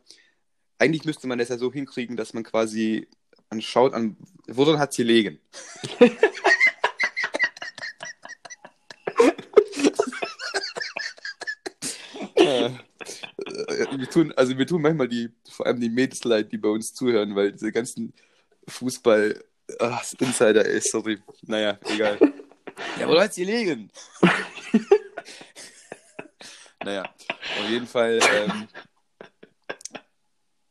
[0.78, 3.08] Eigentlich müsste man das ja so hinkriegen, dass man quasi
[3.48, 5.38] anschaut, an woran hat sie liegen.
[12.34, 12.70] äh, äh,
[13.98, 16.92] wir tun, also wir tun manchmal die, vor allem die Mädels leid, die bei uns
[16.92, 18.12] zuhören, weil diese ganzen
[18.68, 19.42] Fußball
[19.78, 21.18] ach, Insider ist, sorry.
[21.42, 22.18] Naja, egal.
[22.98, 23.90] Ja, wo hat sie liegen?
[26.84, 28.18] naja, auf jeden Fall.
[28.34, 28.68] Ähm,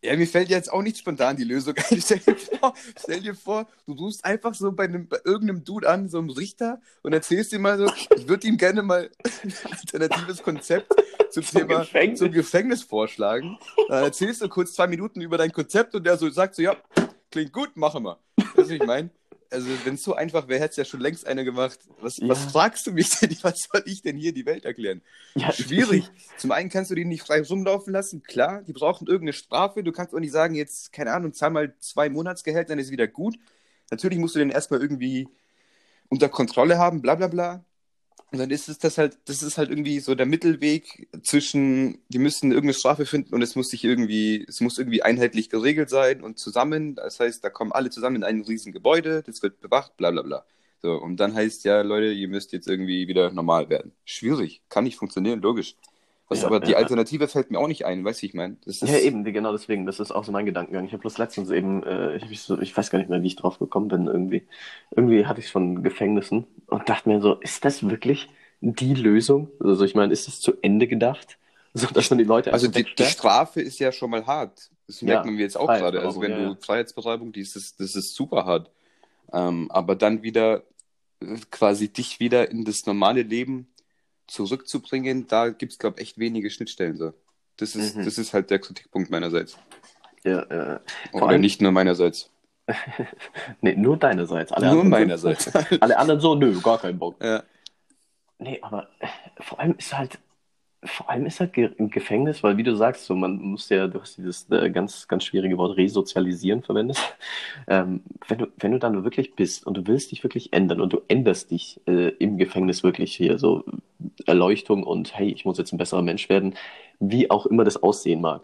[0.06, 2.02] ja, mir fällt jetzt auch nicht spontan die Lösung ein.
[2.02, 5.90] Stell dir vor, stell dir vor du rufst einfach so bei, einem, bei irgendeinem Dude
[5.90, 9.10] an, so einem Richter, und erzählst ihm mal so, ich würde ihm gerne mal
[9.44, 10.94] ein alternatives Konzept
[11.32, 12.20] zum, Zum Thema Gefängnis.
[12.20, 13.58] zum Gefängnis vorschlagen.
[13.90, 16.76] Dann erzählst du kurz zwei Minuten über dein Konzept und der so sagt so, ja,
[17.32, 18.20] klingt gut, machen wir.
[18.38, 19.10] Weißt du, was ich meine?
[19.56, 21.80] Also, wenn es so einfach wäre, hätte es ja schon längst einer gemacht.
[22.02, 22.28] Was, Ja.
[22.30, 23.30] was fragst du mich denn?
[23.42, 25.02] Was soll ich denn hier die Welt erklären?
[25.36, 26.04] ja Schwierig.
[26.38, 29.82] Zum einen kannst du die nicht frei rumlaufen lassen, klar, die brauchen irgendeine Strafe.
[29.84, 33.08] Du kannst auch nicht sagen, jetzt, keine Ahnung, zahl mal zwei Monatsgehälter, dann ist wieder
[33.08, 33.38] gut.
[33.92, 35.28] Natürlich musst du den erstmal irgendwie
[36.10, 37.64] unter Kontrolle haben, bla bla bla.
[38.32, 42.20] Und dann ist es das halt, das ist halt irgendwie so der Mittelweg zwischen, die
[42.20, 46.22] müssen irgendeine Strafe finden und es muss sich irgendwie, es muss irgendwie einheitlich geregelt sein
[46.22, 46.96] und zusammen.
[46.96, 50.24] Das heißt, da kommen alle zusammen in ein riesen Gebäude, das wird bewacht, bla bla
[50.24, 50.46] bla.
[50.82, 53.94] So, und dann heißt ja, Leute, ihr müsst jetzt irgendwie wieder normal werden.
[54.06, 55.76] Schwierig, kann nicht funktionieren, logisch.
[56.28, 56.78] Was Ja, aber die ja.
[56.78, 58.58] Alternative fällt mir auch nicht ein, weißt du, ich meine?
[58.66, 59.86] Das ist, Ja, eben, genau deswegen.
[59.88, 60.86] Das ist auch so mein Gedankengang.
[60.86, 63.36] Ich habe bloß letztens eben, äh, ich, so, ich weiß gar nicht mehr, wie ich
[63.36, 64.48] drauf gekommen bin, irgendwie.
[64.96, 68.30] Irgendwie hatte ich von Gefängnissen und dachte mir so, ist das wirklich
[68.62, 69.50] die Lösung?
[69.60, 71.38] Also ich meine, ist es zu Ende gedacht?
[71.78, 73.04] So, dass man die Leute Also die, die?
[73.06, 74.70] Strafe ist ja schon mal hart.
[74.88, 76.02] Das Ja, merkt man jetzt auch gerade.
[76.02, 78.72] Also wenn ja, du Freiheitsberaubung, die ist, das, das ist super hart.
[79.34, 80.64] Ähm, aber dann wieder
[81.22, 83.70] äh, quasi dich wieder in das normale Leben
[84.28, 86.98] zurückzubringen, da gibt es, glaube ich, echt wenige Schnittstellen.
[86.98, 87.14] So.
[87.58, 88.06] Das, ist, Mhm.
[88.06, 89.58] das ist halt der Kritikpunkt meinerseits.
[90.24, 90.80] Ja, äh,
[91.14, 92.30] Oder nicht nur meinerseits.
[93.62, 94.52] nee, nur deinerseits.
[94.52, 95.54] Alle nur anderen- meinerseits.
[95.82, 97.16] Alle anderen so, nö, gar keinen Bock.
[97.24, 97.44] ja.
[98.38, 98.90] Nee, aber
[99.40, 100.20] vor allem ist halt,
[100.86, 103.88] vor allem ist halt Ge im Gefängnis, weil wie du sagst, so man muss ja,
[103.88, 106.98] du hast dieses äh, ganz, ganz schwierige Wort resozialisieren verwendet.
[107.68, 110.94] Ähm, wenn du, wenn du dann wirklich bist und du willst dich wirklich ändern und
[110.94, 113.64] du änderst dich äh, im Gefängnis wirklich hier, so
[114.28, 116.56] Erleuchtung und hey, ich muss jetzt ein besserer Mensch werden,
[117.00, 118.42] wie auch immer das aussehen mag.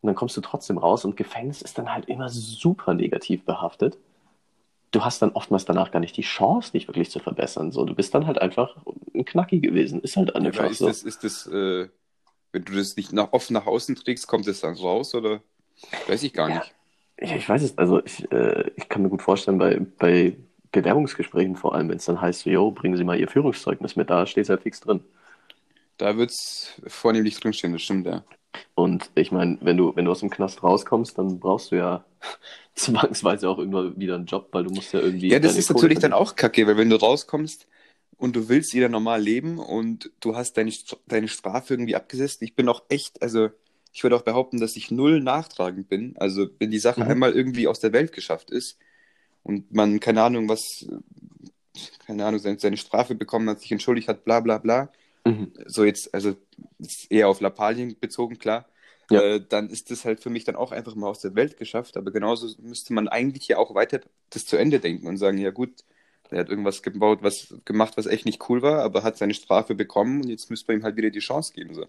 [0.00, 3.98] Und dann kommst du trotzdem raus und Gefängnis ist dann halt immer super negativ behaftet.
[4.90, 7.72] Du hast dann oftmals danach gar nicht die Chance, dich wirklich zu verbessern.
[7.72, 8.76] So, du bist dann halt einfach
[9.14, 10.00] ein Knacki gewesen.
[10.00, 10.86] Ist halt einfach ist so.
[10.86, 11.88] das, ist das äh,
[12.52, 15.42] wenn du das nicht nach, offen nach außen trägst, kommt das dann raus oder?
[16.06, 16.56] Weiß ich gar Ja.
[16.56, 16.74] nicht.
[17.20, 20.36] Ja, ich weiß es, also ich, äh, ich kann mir gut vorstellen, bei, bei
[20.70, 24.08] Bewerbungsgesprächen vor allem, wenn es dann heißt, so, yo, bringen Sie mal Ihr Führungszeugnis mit,
[24.08, 25.00] da steht es halt fix drin.
[25.96, 28.22] Da wird es vornehmlich drinstehen, das stimmt, ja.
[28.76, 32.04] Und ich meine, wenn du, wenn du aus dem Knast rauskommst, dann brauchst du ja
[32.74, 35.30] zwangsweise auch irgendwann wieder einen Job, weil du musst ja irgendwie.
[35.30, 37.66] Ja, das ist Kohle natürlich dann auch kacke, weil wenn du rauskommst
[38.16, 40.72] und du willst wieder normal leben und du hast deine,
[41.06, 43.50] deine Strafe irgendwie abgesetzt, ich bin auch echt, also
[43.92, 46.14] ich würde auch behaupten, dass ich null nachtragend bin.
[46.18, 47.10] Also wenn die Sache Mhm.
[47.10, 48.78] einmal irgendwie aus der Welt geschafft ist
[49.44, 50.86] und man, keine Ahnung, was,
[52.06, 54.90] keine Ahnung, seine, seine Strafe bekommen hat, sich entschuldigt hat, bla bla bla,
[55.26, 55.52] Mhm.
[55.66, 56.36] so jetzt, also
[56.78, 58.66] jetzt eher auf Lappalien bezogen, klar,
[59.10, 59.22] Ja.
[59.22, 61.96] äh, dann ist das halt für mich dann auch einfach mal aus der Welt geschafft.
[61.96, 65.50] Aber genauso müsste man eigentlich ja auch weiter das zu Ende denken und sagen, ja
[65.50, 65.72] gut,
[66.30, 69.74] er hat irgendwas gebaut, was gemacht, was echt nicht cool war, aber hat seine Strafe
[69.74, 71.74] bekommen und jetzt müsste man ihm halt wieder die Chance geben.
[71.74, 71.86] So.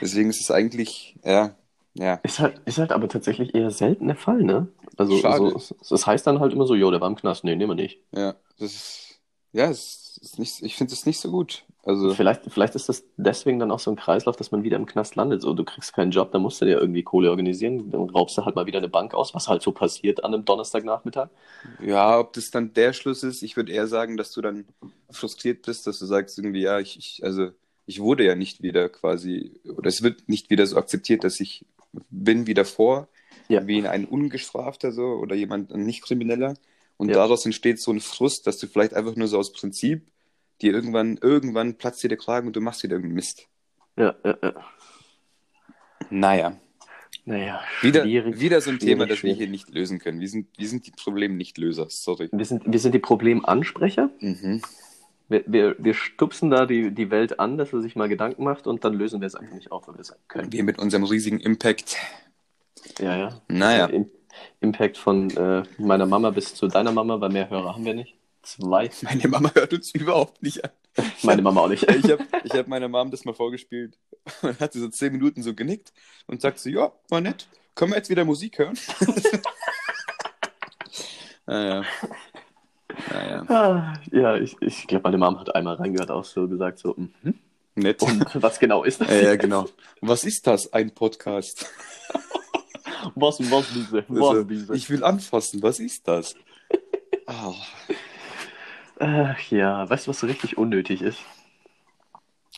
[0.00, 1.56] Deswegen ist es eigentlich, ja,
[1.94, 2.14] ja.
[2.24, 4.68] Ist halt, ist halt aber tatsächlich eher selten der Fall, ne?
[4.96, 5.56] Also, Schade.
[5.58, 7.44] so, das heißt dann halt immer so, jo, der war im Knast.
[7.44, 8.00] Nee, nehmen wir nicht.
[8.12, 9.20] Ja, das ist,
[9.52, 11.64] ja, es ist nicht, ich finde es nicht so gut.
[11.86, 14.86] Also, Vielleicht, vielleicht ist das deswegen dann auch so ein Kreislauf, dass man wieder im
[14.86, 15.42] Knast landet.
[15.42, 18.44] So, du kriegst keinen Job, dann musst du dir irgendwie Kohle organisieren, dann raubst du
[18.44, 21.28] halt mal wieder eine Bank aus, was halt so passiert an einem Donnerstagnachmittag.
[21.78, 24.64] ja, ob das dann der Schluss ist, ich würde eher sagen, dass du dann
[25.10, 27.50] frustriert bist, dass du sagst irgendwie, ja, ich, ich also
[27.86, 31.66] ich wurde ja nicht wieder quasi, oder es wird nicht wieder so akzeptiert, dass ich
[32.10, 33.08] bin wie davor,
[33.48, 33.66] Ja.
[33.66, 36.54] wie ein Ungestrafter so oder jemand, ein Nicht-Krimineller.
[36.96, 37.14] Und Ja.
[37.16, 40.06] daraus entsteht so ein Frust, dass du vielleicht einfach nur so aus Prinzip
[40.62, 43.48] die irgendwann, irgendwann platzt dir der Kragen und du machst wieder irgendeinen Mist.
[43.96, 44.54] Ja, ja, ja.
[46.10, 46.56] Naja,
[47.26, 50.20] Naja, wieder, wieder so ein Thema, das wir hier nicht lösen können.
[50.20, 52.28] Wir sind, wir sind die Problemlöser, sorry.
[52.32, 54.10] Wir sind, wir sind die Problemansprecher.
[54.20, 54.60] Mhm.
[55.28, 58.66] Wir, wir, wir stupsen da die, die Welt an, dass er sich mal Gedanken macht
[58.66, 60.52] und dann lösen wir es einfach nicht auf, weil wir es können.
[60.52, 61.96] Wir mit unserem riesigen Impact.
[62.98, 63.40] Ja, ja.
[63.48, 64.10] Naja, Im,
[64.60, 68.14] Impact von äh, meiner Mama bis zu deiner Mama, weil mehr Hörer haben wir nicht.
[68.44, 68.90] Zwei.
[69.02, 70.70] meine Mama hört uns überhaupt nicht an.
[71.24, 71.82] Meine Mama auch nicht.
[71.90, 73.98] Ich habe ich hab meiner Mom das mal vorgespielt
[74.42, 75.92] und hat sie so zehn Minuten so genickt
[76.28, 77.48] und sagt so, ja, war nett.
[77.74, 78.78] Können wir jetzt wieder Musik hören?
[81.46, 81.84] naja.
[83.10, 86.94] Naja, Ah, ja, ich, ich glaube, meine Mama hat einmal reingehört, auch so gesagt, so,
[86.96, 87.34] mhm.
[87.74, 88.00] nett.
[88.00, 89.08] und was genau ist das?
[89.08, 89.66] Ja, ja, genau.
[90.00, 91.66] Was ist das, ein Podcast?
[93.16, 94.74] Was, was diese, was Also, diese.
[94.76, 96.36] ich will anfassen, was ist das?
[97.26, 97.52] Ah,
[98.98, 101.18] Ach ja, weißt du, was so richtig unnötig ist?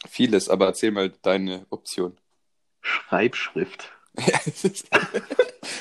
[0.09, 2.17] vieles, aber erzähl mal deine Option.
[2.81, 3.93] Schreibschrift.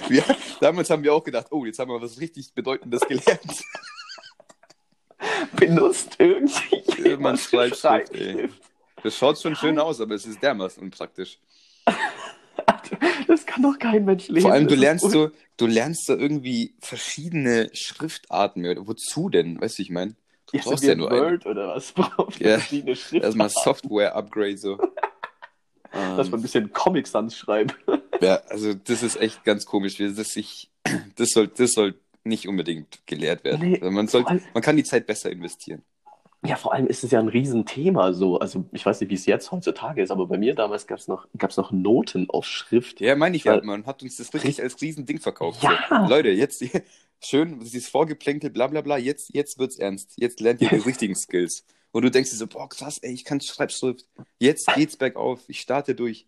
[0.09, 0.23] Wir,
[0.59, 3.63] damals haben wir auch gedacht, oh, jetzt haben wir was richtig Bedeutendes gelernt.
[5.55, 8.49] Benutzt irgendwie jemand Schreibschrift, ey.
[9.03, 11.39] Das schaut schon schön aus, aber es ist dermaßen unpraktisch.
[13.27, 14.43] Das kann doch kein Mensch lesen.
[14.43, 18.75] Vor allem, du lernst so, du lernst so irgendwie verschiedene Schriftarten mehr.
[18.87, 19.59] Wozu denn?
[19.59, 20.15] Weißt du, ich meine?
[20.51, 21.09] Du Ja, brauchst ja nur.
[21.11, 22.95] Word oder was braucht Ja, verschiedene.
[23.11, 24.77] Erstmal Software-Upgrade so.
[25.91, 27.75] Dass man ein bisschen Comic Sans schreibt.
[28.21, 29.97] ja, also das ist echt ganz komisch.
[29.97, 30.69] Das, ich,
[31.15, 33.69] das, soll, das soll nicht unbedingt gelehrt werden.
[33.71, 35.83] Nee, Also man, soll, man kann die Zeit besser investieren.
[36.47, 38.39] Ja, vor allem ist es ja ein Riesenthema so.
[38.39, 41.07] Also ich weiß nicht, wie es jetzt heutzutage ist, aber bei mir damals gab es
[41.07, 43.01] noch, gab's noch Noten auf Schrift.
[43.01, 45.63] Ja, meine ich ja, Weil- man hat uns das wirklich als Riesending verkauft.
[45.63, 45.77] Ja.
[45.89, 46.63] So, Leute, jetzt
[47.23, 50.13] schön, dieses Vorgeplänkel, bla bla bla, jetzt, jetzt wird's ernst.
[50.17, 51.65] Jetzt lernt ihr die richtigen Skills.
[51.91, 54.05] Und du denkst dir so, boah, krass, ey, ich kann Schreibschrift.
[54.39, 56.27] Jetzt geht's bergauf, ich starte durch.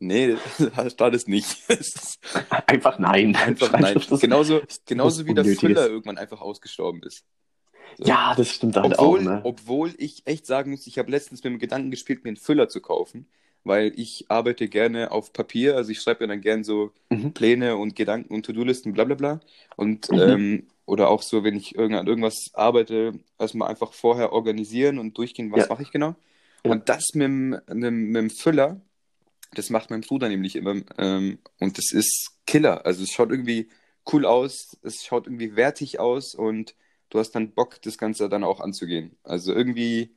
[0.00, 0.36] Nee,
[0.92, 1.56] startest nicht.
[2.66, 3.34] Einfach nein.
[3.34, 4.00] einfach nein.
[4.20, 5.44] Genauso, genauso wie der.
[5.44, 7.24] Füller irgendwann einfach ausgestorben ist.
[7.98, 9.22] Ja, das stimmt halt Obwohl, auch.
[9.24, 9.40] Ne?
[9.44, 12.68] obwohl ich echt sagen muss, ich habe letztens mit dem Gedanken gespielt, mir einen Füller
[12.68, 13.26] zu kaufen,
[13.64, 17.32] weil ich arbeite gerne auf Papier, also ich schreibe mir dann gern so Mhm.
[17.32, 19.40] Pläne und Gedanken und To-Do-Listen, bla bla bla.
[19.76, 20.18] Und Mhm.
[20.18, 25.16] ähm, oder auch so, wenn ich irgend, an irgendwas arbeite, erstmal einfach vorher organisieren und
[25.18, 25.68] durchgehen, was Ja.
[25.68, 26.14] mache ich genau.
[26.64, 26.72] Ja.
[26.72, 28.80] Und das mit, dem- mit, mit dem Füller,
[29.54, 30.76] das macht mein Bruder nämlich immer.
[30.98, 32.84] Ähm, und das ist Killer.
[32.86, 33.68] Also es schaut irgendwie
[34.12, 36.74] cool aus, es schaut irgendwie wertig aus und
[37.10, 39.16] du hast dann Bock, das Ganze dann auch anzugehen.
[39.24, 40.14] Also irgendwie,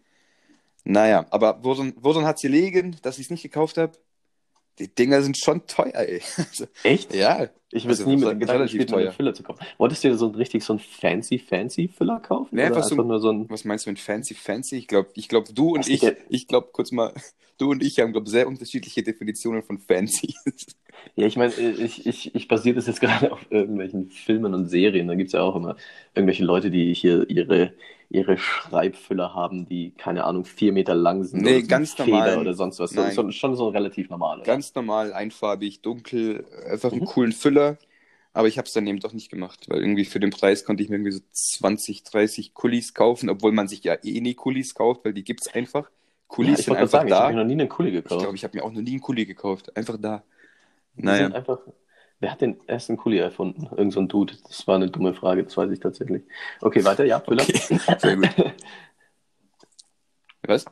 [0.85, 3.93] naja, aber woran, woran hat sie liegen, dass ich es nicht gekauft habe?
[4.81, 6.21] Die Dinger sind schon teuer, ey.
[6.37, 7.13] Also, Echt?
[7.13, 9.11] ja, Ich würde Also, nie mit dem Gedanken spielen, eine teuer.
[9.13, 9.65] Füller zu kaufen.
[9.77, 12.55] Wolltest du dir so ein richtig so ein fancy, fancy Füller kaufen?
[12.55, 13.49] Nee, einfach einfach, so- nur so ein.
[13.49, 14.75] Was meinst du mit fancy, fancy?
[14.77, 17.13] Ich glaube, ich glaub, du und Was ich, ich glaube, kurz mal,
[17.59, 20.33] du und ich haben, glaube sehr unterschiedliche Definitionen von fancy.
[21.15, 25.07] Ja, ich meine, ich, ich, ich basiere das jetzt gerade auf irgendwelchen Filmen und Serien.
[25.07, 25.75] Da gibt es ja auch immer
[26.15, 27.73] irgendwelche Leute, die hier ihre,
[28.11, 31.41] ihre Schreibfüller haben, die, keine Ahnung, vier Meter lang sind.
[31.43, 32.37] Nee, ganz Feder normal.
[32.39, 32.93] oder sonst was.
[32.93, 33.13] Nein.
[33.13, 34.37] so, schon so relativ normal.
[34.37, 34.45] Oder?
[34.45, 37.05] Ganz normal, einfarbig, dunkel, einfach einen Mhm.
[37.05, 37.77] coolen Füller.
[38.33, 40.83] Aber ich habe es dann eben doch nicht gemacht, weil irgendwie für den Preis konnte
[40.83, 44.73] ich mir irgendwie so 20, 30 Kulis kaufen, obwohl man sich ja eh nie Kulis
[44.73, 45.83] kauft, weil die gibt's einfach.
[45.83, 45.89] ja,
[46.27, 47.29] Kulis ich sind einfach sagen, ich habe da.
[47.31, 48.21] mir noch nie einen Kuli Ich gekauft.
[48.21, 49.75] glaube, ich habe mir auch noch nie einen Kuli gekauft.
[49.75, 50.23] Einfach da.
[50.95, 51.27] Die Naja.
[51.27, 51.59] einfach.
[52.21, 53.67] Wer hat den ersten Kuli erfunden?
[53.75, 54.35] Irgend so ein Dude.
[54.47, 56.21] Das war eine dumme Frage, das weiß ich tatsächlich.
[56.61, 57.41] Okay, weiter, ja, Füller.
[57.41, 58.29] Okay, sehr gut.
[60.43, 60.65] Was?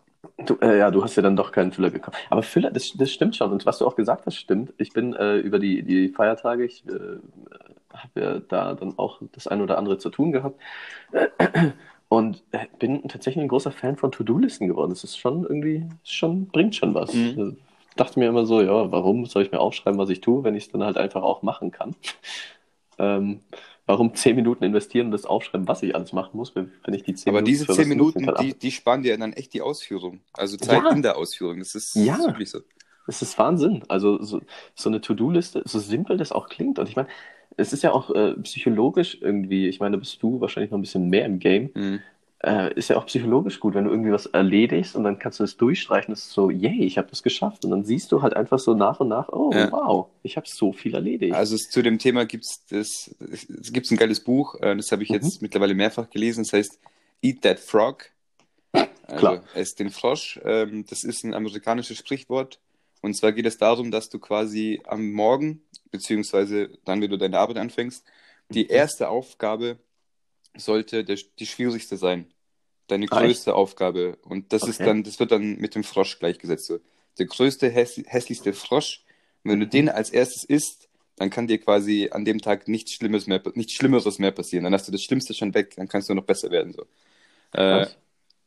[0.45, 2.19] Du, äh, ja, du hast ja dann doch keinen Füller gekauft.
[2.29, 3.51] Aber Füller, das, das stimmt schon.
[3.51, 4.73] Und was du auch gesagt hast, stimmt.
[4.77, 7.17] Ich bin äh, über die, die Feiertage, ich äh,
[7.93, 10.61] habe ja da dann auch das ein oder andere zu tun gehabt.
[12.09, 14.91] Und äh, bin tatsächlich ein großer Fan von To-Do-Listen geworden.
[14.91, 17.13] Das ist schon irgendwie, schon, bringt schon was.
[17.13, 17.57] Mhm.
[17.95, 20.65] Dachte mir immer so, ja, warum soll ich mir aufschreiben, was ich tue, wenn ich
[20.65, 21.95] es dann halt einfach auch machen kann?
[23.01, 23.39] Ähm,
[23.85, 27.13] warum zehn Minuten investieren und das aufschreiben, was ich alles machen muss, wenn ich die
[27.15, 29.61] zehn Aber diese für was 10 nutzen Minuten, die, die sparen dir dann echt die
[29.61, 30.19] Ausführung.
[30.33, 30.89] Also Zeit Ja.
[30.91, 31.59] in der Ausführung.
[31.59, 32.15] Das ist, Ja.
[32.17, 32.59] ist wirklich so.
[33.07, 33.83] Es ist Wahnsinn.
[33.87, 34.41] Also so,
[34.75, 36.77] so eine To-Do-Liste, so simpel das auch klingt.
[36.77, 37.07] Und ich meine,
[37.55, 40.81] es ist ja auch äh, psychologisch irgendwie, ich meine, da bist du wahrscheinlich noch ein
[40.81, 42.01] bisschen mehr im Game, Mhm.
[42.43, 45.43] Äh, ist ja auch psychologisch gut, wenn du irgendwie was erledigst und dann kannst du
[45.43, 47.65] das durchstreichen, das ist so, yay, ich habe das geschafft.
[47.65, 49.71] Und dann siehst du halt einfach so nach und nach, oh, Ja.
[49.71, 51.33] wow, ich habe so viel erledigt.
[51.33, 55.03] Also es, zu dem Thema gibt's das, es gibt ein geiles Buch, äh, das habe
[55.03, 55.15] ich Mhm.
[55.15, 56.79] jetzt mittlerweile mehrfach gelesen, das heißt
[57.21, 58.09] Eat That Frog.
[58.71, 59.43] Also Klar.
[59.55, 60.39] ess den Frosch.
[60.45, 62.59] Ähm, das ist ein amerikanisches Sprichwort.
[63.01, 67.39] Und zwar geht es darum, dass du quasi am Morgen, beziehungsweise dann, wenn du deine
[67.39, 68.05] Arbeit anfängst,
[68.49, 68.69] die Mhm.
[68.69, 69.77] erste Aufgabe
[70.59, 72.27] sollte der, die schwierigste sein.
[72.87, 74.17] Deine Ah, größte Aufgabe.
[74.23, 74.87] Und das ist Okay.
[74.87, 76.65] dann, das wird dann mit dem Frosch gleichgesetzt.
[76.67, 76.79] So.
[77.19, 79.03] Der größte, häss hässlichste Frosch.
[79.43, 79.71] Und wenn du Mhm.
[79.71, 83.73] den als erstes isst, dann kann dir quasi an dem Tag nichts Schlimmes mehr, nichts
[83.73, 84.63] Schlimmeres mehr passieren.
[84.63, 86.73] Dann hast du das Schlimmste schon weg, dann kannst du noch besser werden.
[86.73, 86.85] So.
[87.53, 87.87] Äh,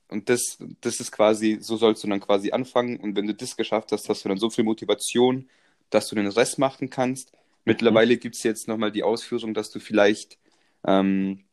[0.09, 2.99] und das, das ist quasi, so sollst du dann quasi anfangen.
[3.01, 5.49] Und wenn du das geschafft hast, hast du dann so viel Motivation,
[5.91, 7.33] dass du den Rest machen kannst.
[7.65, 10.39] Mittlerweile gibt es jetzt nochmal die Ausführung, dass du vielleicht,
[10.87, 11.45] ähm,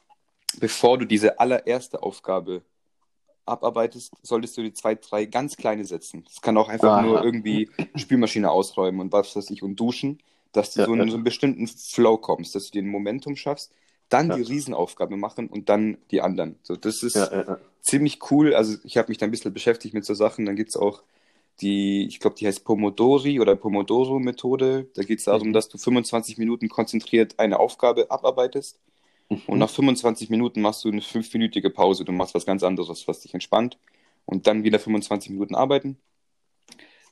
[0.59, 2.61] bevor du diese allererste Aufgabe
[3.45, 6.23] abarbeitest, solltest du die zwei, drei ganz kleine setzen.
[6.25, 7.01] Das kann auch einfach Aha.
[7.01, 10.19] nur irgendwie Spülmaschine ausräumen und was weiß ich und duschen,
[10.51, 11.07] dass du Ja, so in ja.
[11.07, 13.71] so einen bestimmten Flow kommst, dass du den Momentum schaffst,
[14.09, 14.35] dann Ja.
[14.35, 16.57] die Riesenaufgabe machen und dann die anderen.
[16.63, 17.15] So, das ist
[17.81, 18.53] ziemlich cool.
[18.53, 20.45] Also ich habe mich da ein bisschen beschäftigt mit so Sachen.
[20.45, 21.01] Dann gibt es auch
[21.61, 24.87] die, ich glaube, die heißt Pomodori oder Pomodoro-Methode.
[24.93, 25.53] Da geht es darum, Mhm.
[25.53, 28.79] dass du 25 Minuten konzentriert eine Aufgabe abarbeitest.
[29.29, 29.57] Und Mhm.
[29.59, 32.03] nach 25 Minuten machst du eine fünfminütige Pause.
[32.05, 33.77] Du machst was ganz anderes, was dich entspannt.
[34.25, 35.97] Und dann wieder 25 Minuten arbeiten.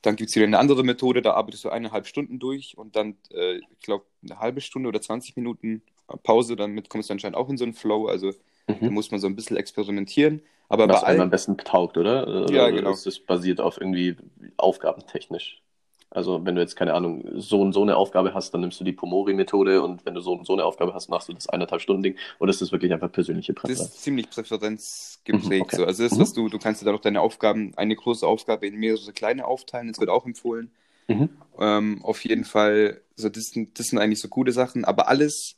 [0.02, 3.16] Dann gibt es wieder eine andere Methode, da arbeitest du eineinhalb Stunden durch und dann,
[3.32, 5.82] äh, ich glaube, eine halbe Stunde oder 20 Minuten
[6.22, 6.54] Pause.
[6.54, 8.06] Damit kommst du anscheinend auch in so einen Flow.
[8.06, 8.32] Also
[8.66, 8.94] da Mhm.
[8.94, 10.42] muss man so ein bisschen experimentieren.
[10.68, 12.28] Aber Was bei einem am besten taugt, oder?
[12.28, 12.92] Oder Ja, genau.
[12.92, 14.16] Ist das basiert auf irgendwie
[14.56, 15.62] aufgabentechnisch?
[16.10, 18.84] Also wenn du jetzt, keine Ahnung, so und so eine Aufgabe hast, dann nimmst du
[18.84, 21.82] die Pomori-Methode und wenn du so und so eine Aufgabe hast, machst du das eineinhalb
[21.82, 22.16] Stunden Ding.
[22.38, 23.94] Oder ist das wirklich einfach persönliche das Präferenz?
[23.94, 25.44] ist ziemlich präferenzgeprägt.
[25.44, 25.76] Mhm, okay.
[25.76, 25.84] so.
[25.84, 26.18] Also das, Mhm.
[26.18, 29.46] was du, du kannst dir dann auch deine Aufgaben, eine große Aufgabe in mehrere kleine
[29.46, 29.88] aufteilen.
[29.88, 30.70] Das wird auch empfohlen.
[31.08, 31.28] Mhm.
[31.58, 35.56] Ähm, auf jeden Fall, so das, sind- das sind eigentlich so gute Sachen, aber alles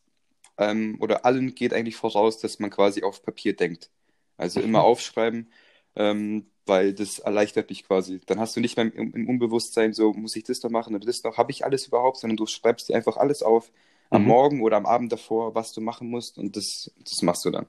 [0.59, 3.91] ähm, oder allen geht eigentlich voraus, dass man quasi auf Papier denkt.
[4.39, 4.85] Also immer Mhm.
[4.85, 5.53] aufschreiben,
[5.97, 8.23] ähm, weil das erleichtert dich quasi.
[8.27, 11.07] Dann hast du nicht mehr im, im Unbewusstsein so, muss ich das noch machen oder
[11.07, 13.73] das noch, habe ich alles überhaupt, sondern du schreibst dir einfach alles auf
[14.11, 14.29] am Mhm.
[14.29, 17.67] Morgen oder am Abend davor, was du machen musst und das, das machst du dann.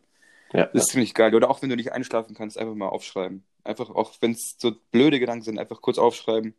[0.53, 1.35] Ja, Das ist ziemlich geil.
[1.35, 3.43] Oder auch wenn du nicht einschlafen kannst, einfach mal aufschreiben.
[3.65, 6.55] Einfach, auch wenn es so blöde Gedanken sind, einfach kurz aufschreiben,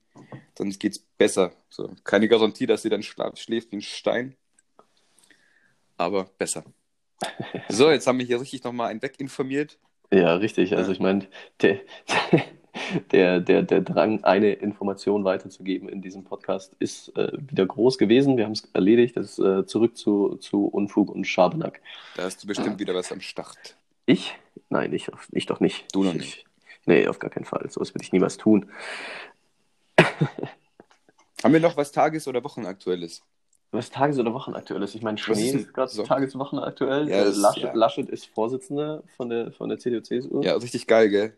[0.57, 1.53] dann geht's besser.
[1.71, 4.37] So, keine Garantie, dass sie dann schläft wie ein Stein.
[5.97, 6.65] Aber besser.
[7.69, 9.79] So, jetzt haben wir hier richtig nochmal einen weginformiert.
[10.13, 10.77] Ja, richtig.
[10.77, 10.95] Also Ja.
[10.95, 11.27] ich meine,
[11.61, 11.81] der,
[13.13, 18.37] der, der, der Drang, eine Information weiterzugeben in diesem Podcast ist äh, wieder groß gewesen.
[18.37, 19.17] Wir haben es erledigt.
[19.17, 21.81] Das ist äh, zurück zu, zu Unfug und Schabernack.
[22.17, 23.77] Da hast du bestimmt wieder was am Start.
[24.07, 24.37] Ich?
[24.69, 25.87] Nein, ich, ich doch nicht.
[25.95, 26.45] Du noch ich, nicht.
[26.85, 27.71] Nee, auf gar keinen Fall.
[27.71, 28.69] So was würde ich niemals tun.
[31.43, 33.23] Haben wir noch was Tages- oder Wochenaktuelles?
[33.73, 34.95] Was Tages- oder Wochenaktuell ist.
[34.95, 36.03] Ich meine, Schnee ist ist gerade so?
[36.03, 37.09] Tages- Wochenaktuell.
[37.09, 37.73] Ja, das- Laschet, ja.
[37.73, 40.43] Laschet ist Vorsitzender von der, von der CDU-CSU.
[40.43, 41.37] Ja, richtig geil, gell?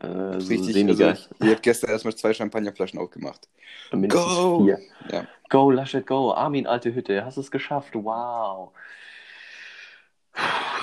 [0.00, 0.74] Äh, Richtig.
[0.74, 1.10] semigeil.
[1.10, 3.48] Also, ich habe gestern erstmal zwei Champagnerflaschen aufgemacht.
[3.92, 4.64] Mindestens Go!
[4.64, 4.80] vier.
[5.12, 5.26] Ja.
[5.50, 6.32] Go, Laschet, go.
[6.32, 7.94] Armin, alte Hütte, hast es geschafft.
[7.94, 8.72] Wow.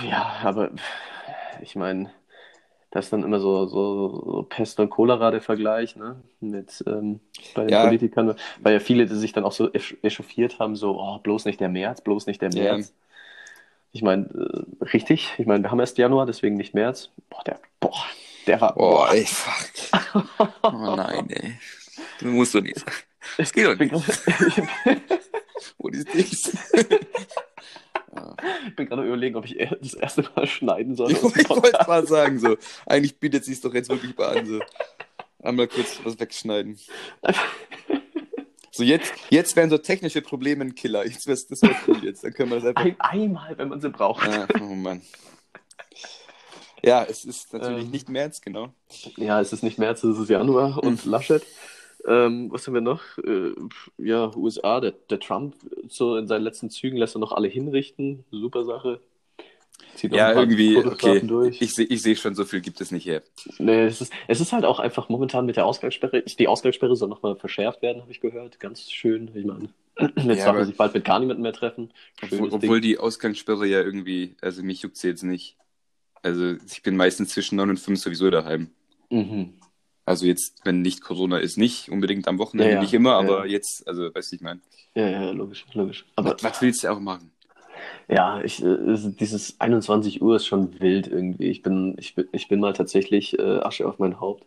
[0.07, 0.71] Ja, aber
[1.61, 2.09] ich meine,
[2.91, 6.21] das ist dann immer so, so, so Pest und Cholera der Vergleich, ne?
[6.41, 7.19] Mit ähm,
[7.55, 7.85] bei den Ja.
[7.85, 11.59] Politikern, weil ja viele, die sich dann auch so echauffiert haben, so, oh, bloß nicht
[11.59, 12.75] der März, bloß nicht der Ja.
[12.75, 12.93] März.
[13.93, 17.09] Ich meine, äh, richtig, ich meine, wir haben erst Januar, deswegen nicht März.
[17.29, 18.05] Boah, der, boah,
[18.47, 20.23] der war, Boah, ey, fuck.
[20.63, 21.53] Oh nein, ey.
[22.19, 22.83] Du musst doch nicht.
[23.37, 24.03] es geht doch gerade-
[25.77, 26.57] Wo ist das?
[28.67, 31.11] ich bin gerade überlegen, ob ich das erste Mal schneiden soll.
[31.13, 32.57] Ich, wollte gerade sagen, so.
[32.85, 34.59] Eigentlich bietet es sich doch jetzt wirklich mal an, so.
[35.41, 36.77] Einmal kurz was wegschneiden.
[38.73, 41.05] So, jetzt, jetzt wären so technische Probleme ein Killer.
[41.05, 42.23] Jetzt wär's, das wäre cool jetzt.
[42.23, 42.85] Dann können wir das einfach.
[42.85, 44.27] Ein, einmal, wenn man sie braucht.
[44.27, 45.01] Ah, oh Mann.
[46.83, 47.91] Ja, es ist natürlich Ähm.
[47.91, 48.73] nicht März, genau.
[49.17, 51.45] Ja, es ist nicht März, es ist Januar und Laschet.
[52.07, 53.01] Ähm, was haben wir noch?
[53.19, 53.53] Äh,
[53.97, 55.55] ja, USA, der, der Trump
[55.87, 58.25] so in seinen letzten Zügen lässt er noch alle hinrichten.
[58.31, 59.01] Super Sache.
[59.95, 61.21] Zieht Ja, irgendwie, okay.
[61.21, 61.61] Durch.
[61.61, 63.21] Ich sehe ich seh schon, so viel gibt es nicht her.
[63.59, 66.23] Nee, es ist, es ist halt auch einfach momentan mit der Ausgangssperre.
[66.23, 68.59] Die Ausgangssperre soll nochmal verschärft werden, habe ich gehört.
[68.59, 69.31] Ganz schön.
[69.35, 71.91] Ich meine, jetzt Ja, darf man sich bald mit gar niemandem mehr treffen.
[72.21, 75.57] Obwohl, obwohl die Ausgangssperre ja irgendwie, also mich juckt sie jetzt nicht.
[76.23, 78.69] Also ich bin meistens zwischen 9 und 5 sowieso daheim.
[79.09, 79.53] Mhm.
[80.11, 82.81] Also jetzt, wenn nicht Corona ist, nicht unbedingt am Wochenende, Ja, ja.
[82.81, 83.53] nicht immer, aber ja.
[83.53, 84.61] jetzt, also weißt du, ich meine.
[84.95, 86.05] Ja, ja, logisch, logisch.
[86.15, 87.31] Aber Was, was willst du auch machen?
[88.07, 88.77] Ja, ich, äh,
[89.19, 91.49] dieses 21 Uhr ist schon wild irgendwie.
[91.49, 94.45] Ich bin, ich bin, ich bin mal tatsächlich, äh, Asche auf mein Haupt,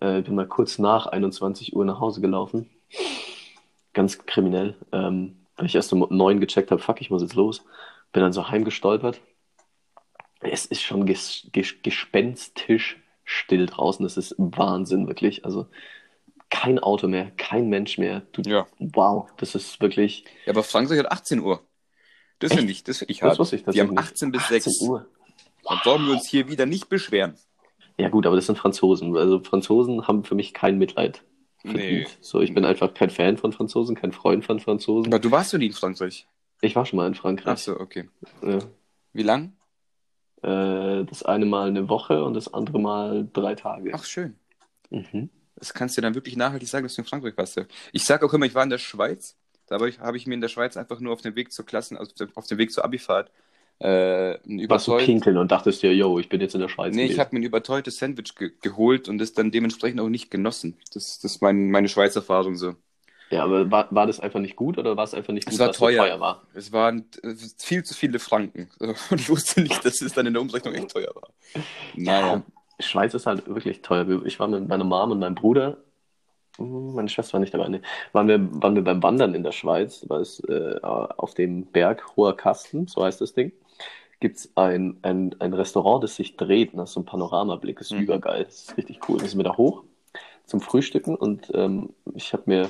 [0.00, 2.70] äh, bin mal kurz nach 21 Uhr nach Hause gelaufen.
[3.92, 4.74] Ganz kriminell.
[4.92, 7.64] Ähm, weil ich erst um neun gecheckt habe, fuck, ich muss jetzt los.
[8.12, 9.20] Bin dann so heimgestolpert.
[10.40, 14.02] Es ist schon ges ges gespenstisch still draußen.
[14.04, 15.44] Das ist Wahnsinn, wirklich.
[15.44, 15.66] Also
[16.50, 18.22] kein Auto mehr, kein Mensch mehr.
[18.32, 18.66] Du, Ja.
[18.78, 20.24] wow, das ist wirklich.
[20.46, 21.62] Ja, aber Frankreich hat 18 Uhr.
[22.38, 23.38] Das finde ich, das finde ich Das hart.
[23.38, 24.80] wusste ich Die haben tatsächlich 18 bis 18 6.
[24.82, 25.06] Uhr.
[25.64, 27.34] Dann brauchen wir uns hier wieder nicht beschweren.
[27.96, 29.16] Ja, gut, aber das sind Franzosen.
[29.16, 31.22] Also Franzosen haben für mich kein Mitleid.
[31.62, 32.06] Nee.
[32.20, 35.10] So, ich bin einfach kein Fan von Franzosen, kein Freund von Franzosen.
[35.12, 36.26] Aber du warst doch nie in Frankreich.
[36.60, 37.52] Ich war schon mal in Frankreich.
[37.54, 38.08] Ach so, okay.
[38.42, 38.58] Ja.
[39.14, 39.54] Wie lang?
[40.44, 43.92] Äh, das eine Mal eine Woche und das andere Mal drei Tage.
[43.94, 44.34] Ach, schön.
[44.90, 45.30] Mhm.
[45.56, 47.60] Das kannst du dann wirklich nachhaltig sagen, dass du in Frankreich warst.
[47.92, 49.36] Ich sage auch immer, ich war in der Schweiz.
[49.66, 51.64] Da habe ich, habe ich mir in der Schweiz einfach nur auf dem Weg zur
[51.64, 53.30] Klassen, also auf dem Weg zur Abifahrt,
[53.80, 56.68] äh, ein Warst du überteuert, pinkeln und dachtest dir, yo, ich bin jetzt in der
[56.68, 56.94] Schweiz.
[56.94, 60.30] Nee, ich habe mir ein überteuertes Sandwich ge geholt und das dann dementsprechend auch nicht
[60.30, 60.76] genossen.
[60.92, 62.76] Das, das ist mein, meine Schweizer Erfahrung so.
[63.34, 65.60] Ja, aber war, war das einfach nicht gut oder war es einfach nicht gut, Es
[65.60, 66.04] war was so teuer.
[66.06, 66.42] teuer war?
[66.54, 68.70] Es waren äh, viel zu viele Franken.
[68.80, 71.28] Und ich wusste nicht, dass es dann in der Umrechnung echt teuer war.
[71.94, 72.42] Naja.
[72.80, 74.06] Schweiz ist halt wirklich teuer.
[74.24, 75.78] Ich war mit meiner Mom und meinem Bruder,
[76.58, 77.82] hm, meine Schwester war nicht dabei, ne,
[78.12, 82.16] waren wir, waren wir beim Wandern in der Schweiz, weil es äh, auf dem Berg
[82.16, 83.52] Hoher Kasten, so heißt das Ding,
[84.20, 87.80] gibt es ein, ein, ein Restaurant, das sich dreht, und das ist so ein Panoramablick,
[87.80, 88.00] ist Mhm.
[88.00, 89.18] übergeil, das ist richtig cool.
[89.18, 89.84] Da sind wir da hoch
[90.46, 92.68] zum Frühstücken und ähm, ich habe mir,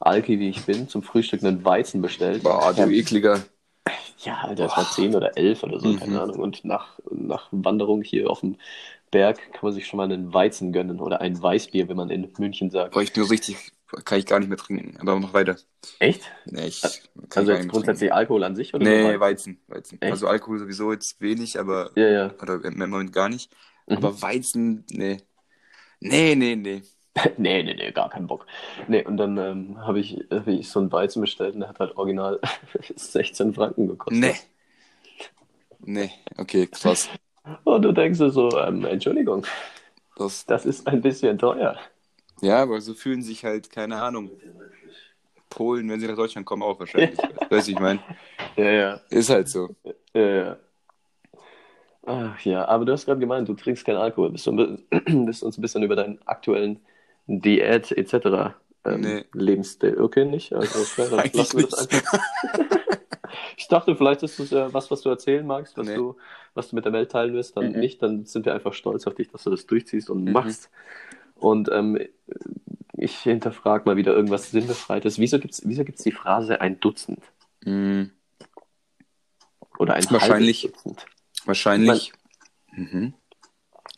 [0.00, 2.42] Alki wie ich bin, zum Frühstück einen Weizen bestellt.
[2.42, 3.42] Boah, du ekliger.
[4.18, 5.98] Ja, Alter, es war 10 oder 11 oder so, Mhm.
[5.98, 6.38] keine Ahnung.
[6.40, 8.56] Und nach, nach Wanderung hier auf dem
[9.10, 12.30] Berg kann man sich schon mal einen Weizen gönnen oder ein Weißbier, wenn man in
[12.38, 12.92] München sagt.
[12.92, 13.72] Boah, ich bin so richtig,
[14.04, 14.96] kann ich gar nicht mehr trinken.
[15.00, 15.56] Aber mach weiter.
[15.98, 16.22] Echt?
[16.44, 16.82] Nee, ich
[17.34, 19.08] Also jetzt grundsätzlich Alkohol an sich oder trinken.
[19.08, 19.20] Nee, Weizen?
[19.20, 19.60] Weizen.
[19.68, 20.02] Weizen.
[20.02, 20.12] Echt?
[20.12, 21.90] Also Alkohol sowieso jetzt wenig, aber.
[21.96, 22.34] Ja, ja.
[22.40, 23.50] Oder im Moment gar nicht.
[23.86, 23.96] Mhm.
[23.96, 25.16] Aber Weizen, nee.
[26.00, 26.82] Nee, nee, nee.
[27.38, 28.46] nee, nee, nee, gar keinen Bock.
[28.86, 31.80] Nee, und dann ähm, habe ich, hab ich so einen Weizen bestellt und der hat
[31.80, 32.40] halt original
[32.96, 34.36] 16 Franken gekostet.
[34.36, 34.50] Nee.
[35.78, 37.08] Nee, okay, krass.
[37.64, 39.46] Und du denkst dir so, ähm, Entschuldigung,
[40.14, 41.78] Das, das ist ein bisschen teuer.
[42.42, 44.32] ja, aber so fühlen sich halt, keine Ahnung,
[45.48, 47.28] Polen, wenn sie nach Deutschland kommen, auch wahrscheinlich.
[47.48, 48.02] Weißt du, ich meine?
[48.56, 49.00] Ja, ja.
[49.10, 49.76] Ist halt so.
[50.14, 50.60] Ja, ja.
[52.06, 54.30] Ach ja, aber du hast gerade gemeint, du trinkst keinen Alkohol.
[54.30, 54.52] Bist du
[55.26, 56.80] bist du uns ein bisschen über deinen aktuellen
[57.38, 58.54] Diät etc.
[58.84, 59.24] Ähm, Nee.
[59.34, 60.00] Lebensstil?
[60.00, 60.52] Okay, nicht?
[60.52, 60.78] Also,
[61.16, 62.18] Eigentlich lassen wir das einfach.
[63.56, 65.94] Ich dachte, vielleicht ist das ja was, was du erzählen magst, was, Nee.
[65.94, 66.16] du,
[66.54, 67.56] was du mit der Welt teilen willst.
[67.56, 67.78] Dann Mhm.
[67.78, 70.32] nicht, dann sind wir einfach stolz auf dich, dass du das durchziehst und Mhm.
[70.32, 70.70] machst.
[71.36, 71.98] Und ähm,
[72.94, 75.18] ich hinterfrage mal wieder irgendwas Sinnbefreites.
[75.18, 77.22] Wieso gibt es wieso gibt's die Phrase ein Dutzend?
[77.62, 78.10] Hm,
[79.78, 81.06] Oder ein Wahrscheinlich- Dutzend?
[81.44, 82.12] wahrscheinlich.
[82.72, 83.14] Mhm.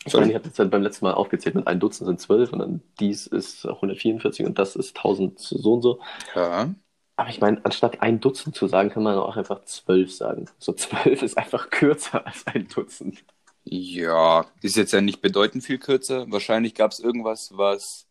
[0.05, 2.53] Ich meine, ich habe jetzt halt beim letzten Mal aufgezählt, mit ein Dutzend sind zwölf
[2.53, 6.01] und dann dies ist 144 und das ist 1000 so und so.
[6.35, 6.75] Ja.
[7.17, 10.47] Aber ich meine, anstatt ein Dutzend zu sagen, kann man auch einfach zwölf sagen.
[10.59, 13.23] So zwölf ist einfach kürzer als ein Dutzend.
[13.65, 16.31] Ja, ist jetzt ja nicht bedeutend viel kürzer.
[16.31, 18.09] Wahrscheinlich gab es irgendwas, was.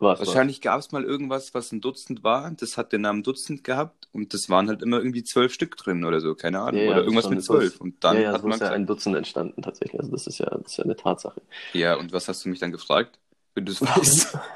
[0.00, 0.18] Was?
[0.18, 2.50] Wahrscheinlich gab es mal irgendwas, was ein Dutzend war.
[2.52, 6.04] Das hat den Namen Dutzend gehabt und das waren halt immer irgendwie zwölf Stück drin
[6.04, 6.80] oder so, keine Ahnung.
[6.80, 7.78] Ja, ja, oder irgendwas mit zwölf.
[7.82, 10.00] Und dann ja, ja, hat so man ist ja ein Dutzend entstanden tatsächlich.
[10.00, 11.42] Also das ist ja, das ist ja eine Tatsache.
[11.74, 13.18] ja, und was hast du mich dann gefragt?
[13.54, 14.38] Wenn du es weißt.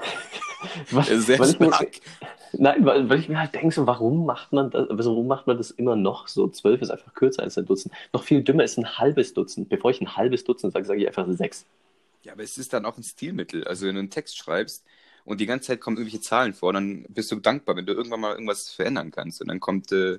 [0.90, 1.70] Was, Sehr weil ich mir,
[2.54, 5.46] nein, weil, weil ich mir halt denke, so, warum macht man das, also warum macht
[5.46, 6.48] man das immer noch so?
[6.48, 7.94] Zwölf ist einfach kürzer als ein Dutzend.
[8.14, 9.68] Noch viel dümmer ist ein halbes Dutzend.
[9.68, 11.66] Bevor ich ein halbes Dutzend sage, sage ich einfach sechs.
[12.22, 13.64] Ja, aber es ist dann auch ein Stilmittel.
[13.64, 14.84] Also wenn du einen Text schreibst
[15.24, 18.20] und die ganze Zeit kommen irgendwelche Zahlen vor, dann bist du dankbar, wenn du irgendwann
[18.20, 19.40] mal irgendwas verändern kannst.
[19.40, 20.18] Und dann kommt, äh,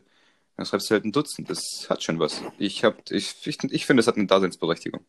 [0.58, 1.49] dann schreibst du halt ein Dutzend.
[1.49, 2.41] Das hat schon was.
[2.58, 5.06] Ich hab, ich, ich, ich finde, das hat eine Daseinsberechtigung.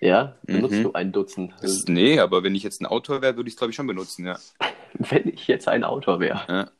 [0.00, 0.82] Ja, benutzt Mhm.
[0.84, 1.54] du ein Dutzend.
[1.60, 3.86] Das, nee, aber wenn ich jetzt ein Autor wäre, würde ich es, glaube ich, schon
[3.86, 4.38] benutzen, ja.
[4.94, 6.40] Wenn ich jetzt ein Autor wäre.
[6.48, 6.70] ja.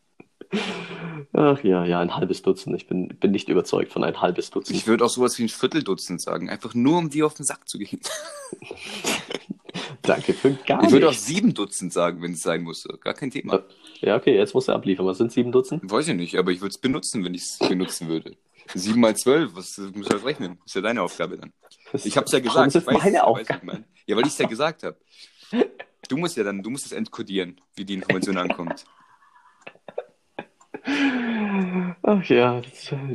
[1.33, 2.77] Ach ja, ja, ein halbes Dutzend.
[2.77, 4.77] Ich bin, bin nicht überzeugt von ein halbes Dutzend.
[4.77, 6.49] Ich würde auch sowas wie ein Vierteldutzend sagen.
[6.51, 8.01] Einfach nur, um dir auf den Sack zu gehen.
[10.03, 11.27] Danke für gar Ich würde auch nichts.
[11.27, 12.87] sieben Dutzend sagen, wenn es sein muss.
[13.01, 13.62] Gar kein Thema.
[14.01, 15.07] Ja, okay, jetzt musst du abliefern.
[15.07, 15.91] Was sind sieben Dutzend?
[15.91, 18.37] Weiß ich nicht, aber ich würde es benutzen, wenn ich es benutzen würde.
[18.75, 20.59] Sieben mal zwölf, was muss ich halt rechnen?
[20.64, 21.53] ist ja deine Aufgabe dann.
[21.93, 22.69] Ich habe es ja gesagt.
[22.69, 23.67] ist das weiß, meine weiß, Aufgabe?
[23.67, 23.85] meine.
[24.07, 24.97] Ja, weil ich es ja gesagt habe.
[26.09, 28.85] Du musst ja dann, du musst es entkodieren, wie die Information ankommt.
[32.03, 32.62] Ach ja,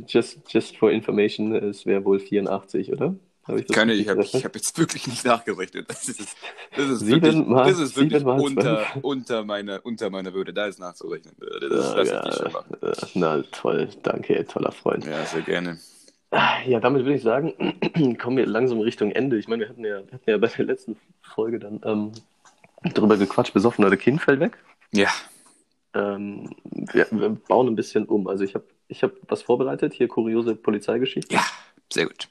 [0.07, 3.15] just, just for information, es wäre wohl 84, oder?
[3.43, 5.89] Habe ich Keine, ich habe hab jetzt wirklich nicht nachgerechnet.
[5.89, 6.37] Das ist,
[6.75, 10.53] das ist Sieben wirklich, mal- das ist wirklich unter, unter, meiner, unter meiner Würde.
[10.53, 11.35] Da ist nachzurechnen.
[11.39, 12.77] Das, das ja, lasse ich machen.
[12.81, 15.05] äh, na toll, danke, toller Freund.
[15.05, 15.79] Ja, sehr gerne.
[16.65, 17.53] Ja, damit würde ich sagen,
[18.19, 19.37] kommen wir langsam Richtung Ende.
[19.37, 22.11] Ich meine, wir hatten ja, wir hatten ja bei der letzten Folge dann ähm,
[22.93, 24.57] darüber gequatscht, besoffen oder Kind fällt weg.
[24.93, 25.09] Ja,
[25.93, 28.27] Ähm, wir, wir bauen ein bisschen um.
[28.27, 31.33] Also ich habe ich hab was vorbereitet, hier kuriose Polizeigeschichte.
[31.35, 31.43] ja,
[31.91, 32.29] sehr gut.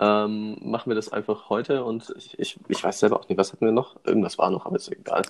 [0.00, 3.52] Ähm, machen wir das einfach heute und ich, ich, ich weiß selber auch nicht, was
[3.52, 3.96] hatten wir noch?
[4.04, 5.22] Irgendwas war noch, aber ist egal.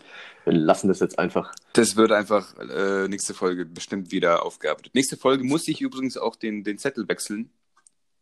[0.45, 1.55] Wir lassen das jetzt einfach.
[1.73, 4.95] Das wird einfach äh, nächste Folge bestimmt wieder aufgearbeitet.
[4.95, 7.51] Nächste Folge muss ich übrigens auch den, den Zettel wechseln,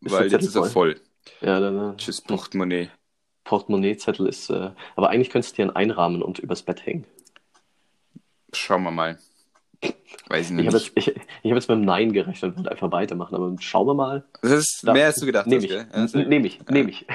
[0.02, 1.00] Ist weil jetzt Zettel ist er voll.
[1.40, 2.90] Ja, dann, äh, Tschüss, Portemonnaie.
[3.42, 7.06] Portemonnaie-Zettel ist, äh, aber eigentlich könntest du dir einen einrahmen und übers Bett hängen.
[8.52, 9.18] Schauen wir mal.
[10.28, 10.66] Weiß ich Ich nicht.
[10.66, 11.16] habe jetzt, ich, ich
[11.50, 14.24] hab jetzt mit einem Nein gerechnet und wollte einfach weitermachen, aber schauen wir mal.
[14.42, 15.94] das ist Da- mehr als du gedacht Nehme hast, ich?
[15.96, 17.06] Ja, sehr- nehme ich, nehme ich.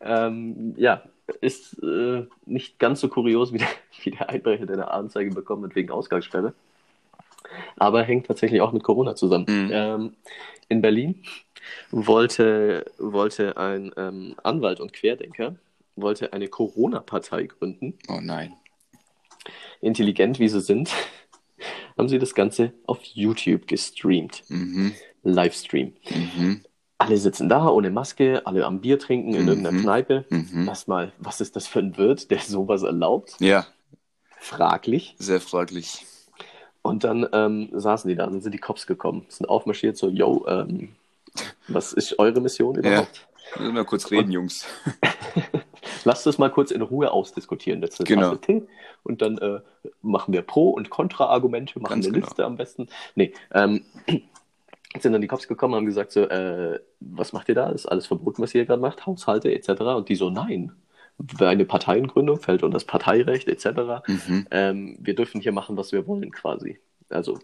[0.00, 1.02] ähm, ja,
[1.40, 3.68] ist äh, nicht ganz so kurios wie der,
[4.02, 6.54] wie der Einbrecher, der eine Anzeige bekommen hat wegen Ausgangssperre.
[7.76, 9.46] Aber hängt tatsächlich auch mit Corona zusammen.
[9.48, 9.70] Mhm.
[9.72, 10.16] Ähm,
[10.68, 11.22] in Berlin
[11.90, 15.56] wollte, wollte ein ähm, Anwalt und Querdenker
[15.96, 17.94] wollte eine Corona-Partei gründen.
[18.08, 18.52] Oh nein.
[19.80, 20.90] Intelligent wie sie sind,
[21.98, 24.44] haben sie das Ganze auf YouTube gestreamt.
[24.48, 24.94] Mhm.
[25.24, 25.92] Livestream.
[26.10, 26.62] Mhm.
[26.98, 29.48] Alle sitzen da ohne Maske, alle am Bier trinken in Mhm.
[29.48, 30.24] irgendeiner Kneipe.
[30.30, 30.66] Mhm.
[30.66, 33.36] Erstmal, was ist das für ein Wirt, der sowas erlaubt?
[33.40, 33.66] Ja,
[34.40, 35.14] Fraglich.
[35.18, 36.04] sehr fraglich.
[36.82, 40.46] Und dann ähm, saßen die da, dann sind die Cops gekommen, sind aufmarschiert, so, yo,
[40.48, 40.90] ähm,
[41.66, 43.26] was ist eure Mission überhaupt?
[43.58, 44.64] Müssen wir kurz reden, Jungs.
[46.04, 47.82] Lasst es mal kurz in Ruhe ausdiskutieren.
[47.82, 48.30] Jetzt eine Genau.
[48.30, 48.62] Tasse Tee
[49.02, 49.60] und dann äh,
[50.02, 52.26] machen wir Pro- und Kontra-Argumente, machen Ganz eine genau.
[52.26, 52.88] Liste am besten.
[53.14, 53.84] Nee, ähm,
[55.00, 57.68] sind dann die Cops gekommen und haben gesagt so, äh, was macht ihr da?
[57.70, 59.06] Ist alles verboten, was ihr gerade macht?
[59.06, 59.80] Haushalte etc.
[59.82, 60.72] Und die so, nein.
[61.40, 64.06] Eine Parteiengründung fällt unter das Parteirecht etc.
[64.06, 64.46] Mhm.
[64.52, 66.78] Ähm, wir dürfen hier machen, was wir wollen quasi.
[67.10, 67.40] Also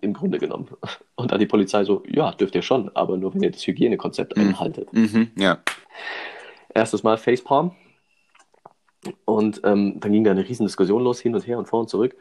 [0.00, 0.66] im Grunde genommen.
[1.14, 4.36] Und dann die Polizei so, ja, dürft ihr schon, aber nur wenn ihr das Hygienekonzept
[4.36, 4.42] Mhm.
[4.48, 4.92] einhaltet.
[4.92, 5.30] Mhm.
[5.38, 5.58] Ja.
[6.74, 7.70] Erstes Mal Facepalm.
[9.24, 11.88] Und ähm, dann ging da eine riesen Diskussion los, hin und her und vor und
[11.90, 12.16] zurück.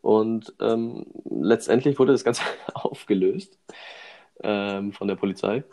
[0.00, 2.42] Und ähm, letztendlich wurde das Ganze
[2.74, 3.58] aufgelöst
[4.42, 5.64] ähm, von der Polizei.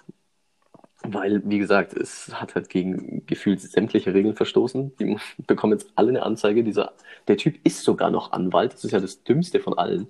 [1.03, 4.95] Weil, wie gesagt, es hat halt gegen gefühlt sämtliche Regeln verstoßen.
[4.97, 6.63] Die bekommen jetzt alle eine Anzeige.
[6.63, 6.93] Dieser,
[7.27, 8.73] der Typ ist sogar noch Anwalt.
[8.73, 10.07] Das ist ja das Dümmste von allen.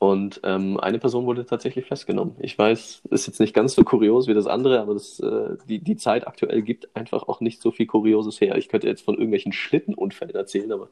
[0.00, 2.34] Und ähm, eine Person wurde tatsächlich festgenommen.
[2.40, 5.78] Ich weiß, ist jetzt nicht ganz so kurios wie das andere, aber das, äh, die,
[5.78, 8.56] die Zeit aktuell gibt einfach auch nicht so viel Kurioses her.
[8.56, 10.88] Ich könnte jetzt von irgendwelchen Schlittenunfällen erzählen, aber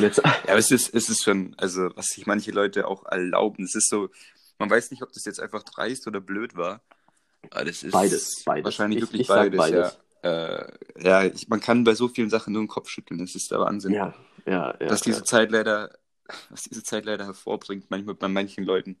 [0.00, 0.18] jetzt.
[0.24, 3.64] Ja, aber es ist, es ist schon, also was sich manche Leute auch erlauben.
[3.64, 4.08] Es ist so,
[4.60, 6.80] man weiß nicht, ob das jetzt einfach dreist oder blöd war.
[7.50, 8.64] Aber das ist Beides, beides.
[8.64, 9.98] wahrscheinlich Ich- wirklich ich beides, beides.
[10.22, 10.30] ja.
[10.30, 10.72] Äh,
[11.02, 13.18] ja, ich, man kann bei so vielen Sachen nur den Kopf schütteln.
[13.18, 13.92] Das ist der Wahnsinn.
[13.92, 14.14] Ja,
[14.46, 14.88] ja, ja.
[14.90, 15.24] was diese.
[15.24, 15.90] Zeit leider,
[16.50, 18.96] was diese Zeit leider hervorbringt, manchmal bei manchen Leuten.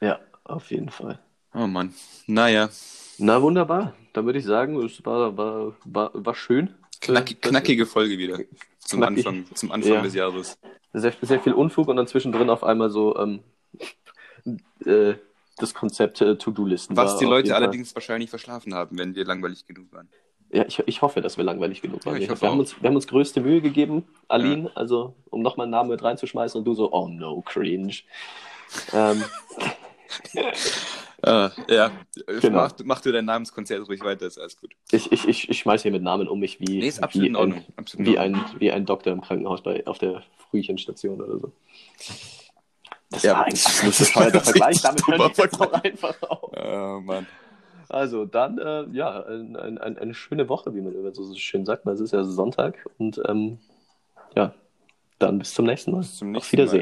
[0.00, 1.18] ja, auf jeden Fall.
[1.54, 1.94] Oh Mann.
[2.26, 2.68] Naja,
[3.18, 3.94] Na wunderbar.
[4.12, 6.74] Dann würde ich sagen, es war, war, war, war schön.
[7.00, 8.38] knackig, das- knackige Folge wieder.
[8.78, 9.26] Zum Knackig.
[9.26, 10.02] Anfang, zum Anfang Ja.
[10.02, 10.58] des Jahres.
[10.92, 13.40] Sehr, sehr viel Unfug und dann zwischendrin auf einmal so ähm,
[14.84, 15.14] äh,
[15.58, 16.96] das Konzept äh, To-Do-Listen.
[16.96, 20.08] Was die Leute allerdings wahrscheinlich verschlafen haben, wenn wir langweilig genug waren.
[20.52, 22.20] Ja, ich, ich hoffe, dass wir langweilig genug waren.
[22.20, 25.70] Ja, wir, haben uns, wir haben uns größte Mühe gegeben, Aline, also um nochmal einen
[25.70, 27.94] Namen mit reinzuschmeißen und du so, oh no, cringe.
[28.92, 29.24] ähm,
[31.22, 31.92] Ah, ja,
[32.26, 32.62] Genau.
[32.62, 34.72] mach, mach du dein Namenskonzert ruhig weiter, ist alles gut.
[34.90, 37.64] ich, ich, ich, ich schmeiße hier mit Namen um mich wie, Nee, wie, Ordnung.
[37.76, 41.52] Ein, wie, ein, wie ein Doktor im Krankenhaus bei, auf der Frühchenstation oder so.
[43.10, 46.22] Das Ja, war ein das- absolut das bescheuerter Vergleich, damit hören wir jetzt auch einfach
[46.22, 46.50] auf.
[46.56, 47.26] Oh Mann.
[47.90, 51.66] Also dann, äh, ja, ein, ein, ein, eine schöne Woche, wie man immer so, schön
[51.66, 51.84] sagt.
[51.86, 53.58] weil Es ist ja Sonntag und ähm,
[54.36, 54.54] ja,
[55.18, 55.98] dann bis zum nächsten Mal.
[55.98, 56.76] Bis zum Auf nächsten Wiedersehen.
[56.76, 56.78] Mal.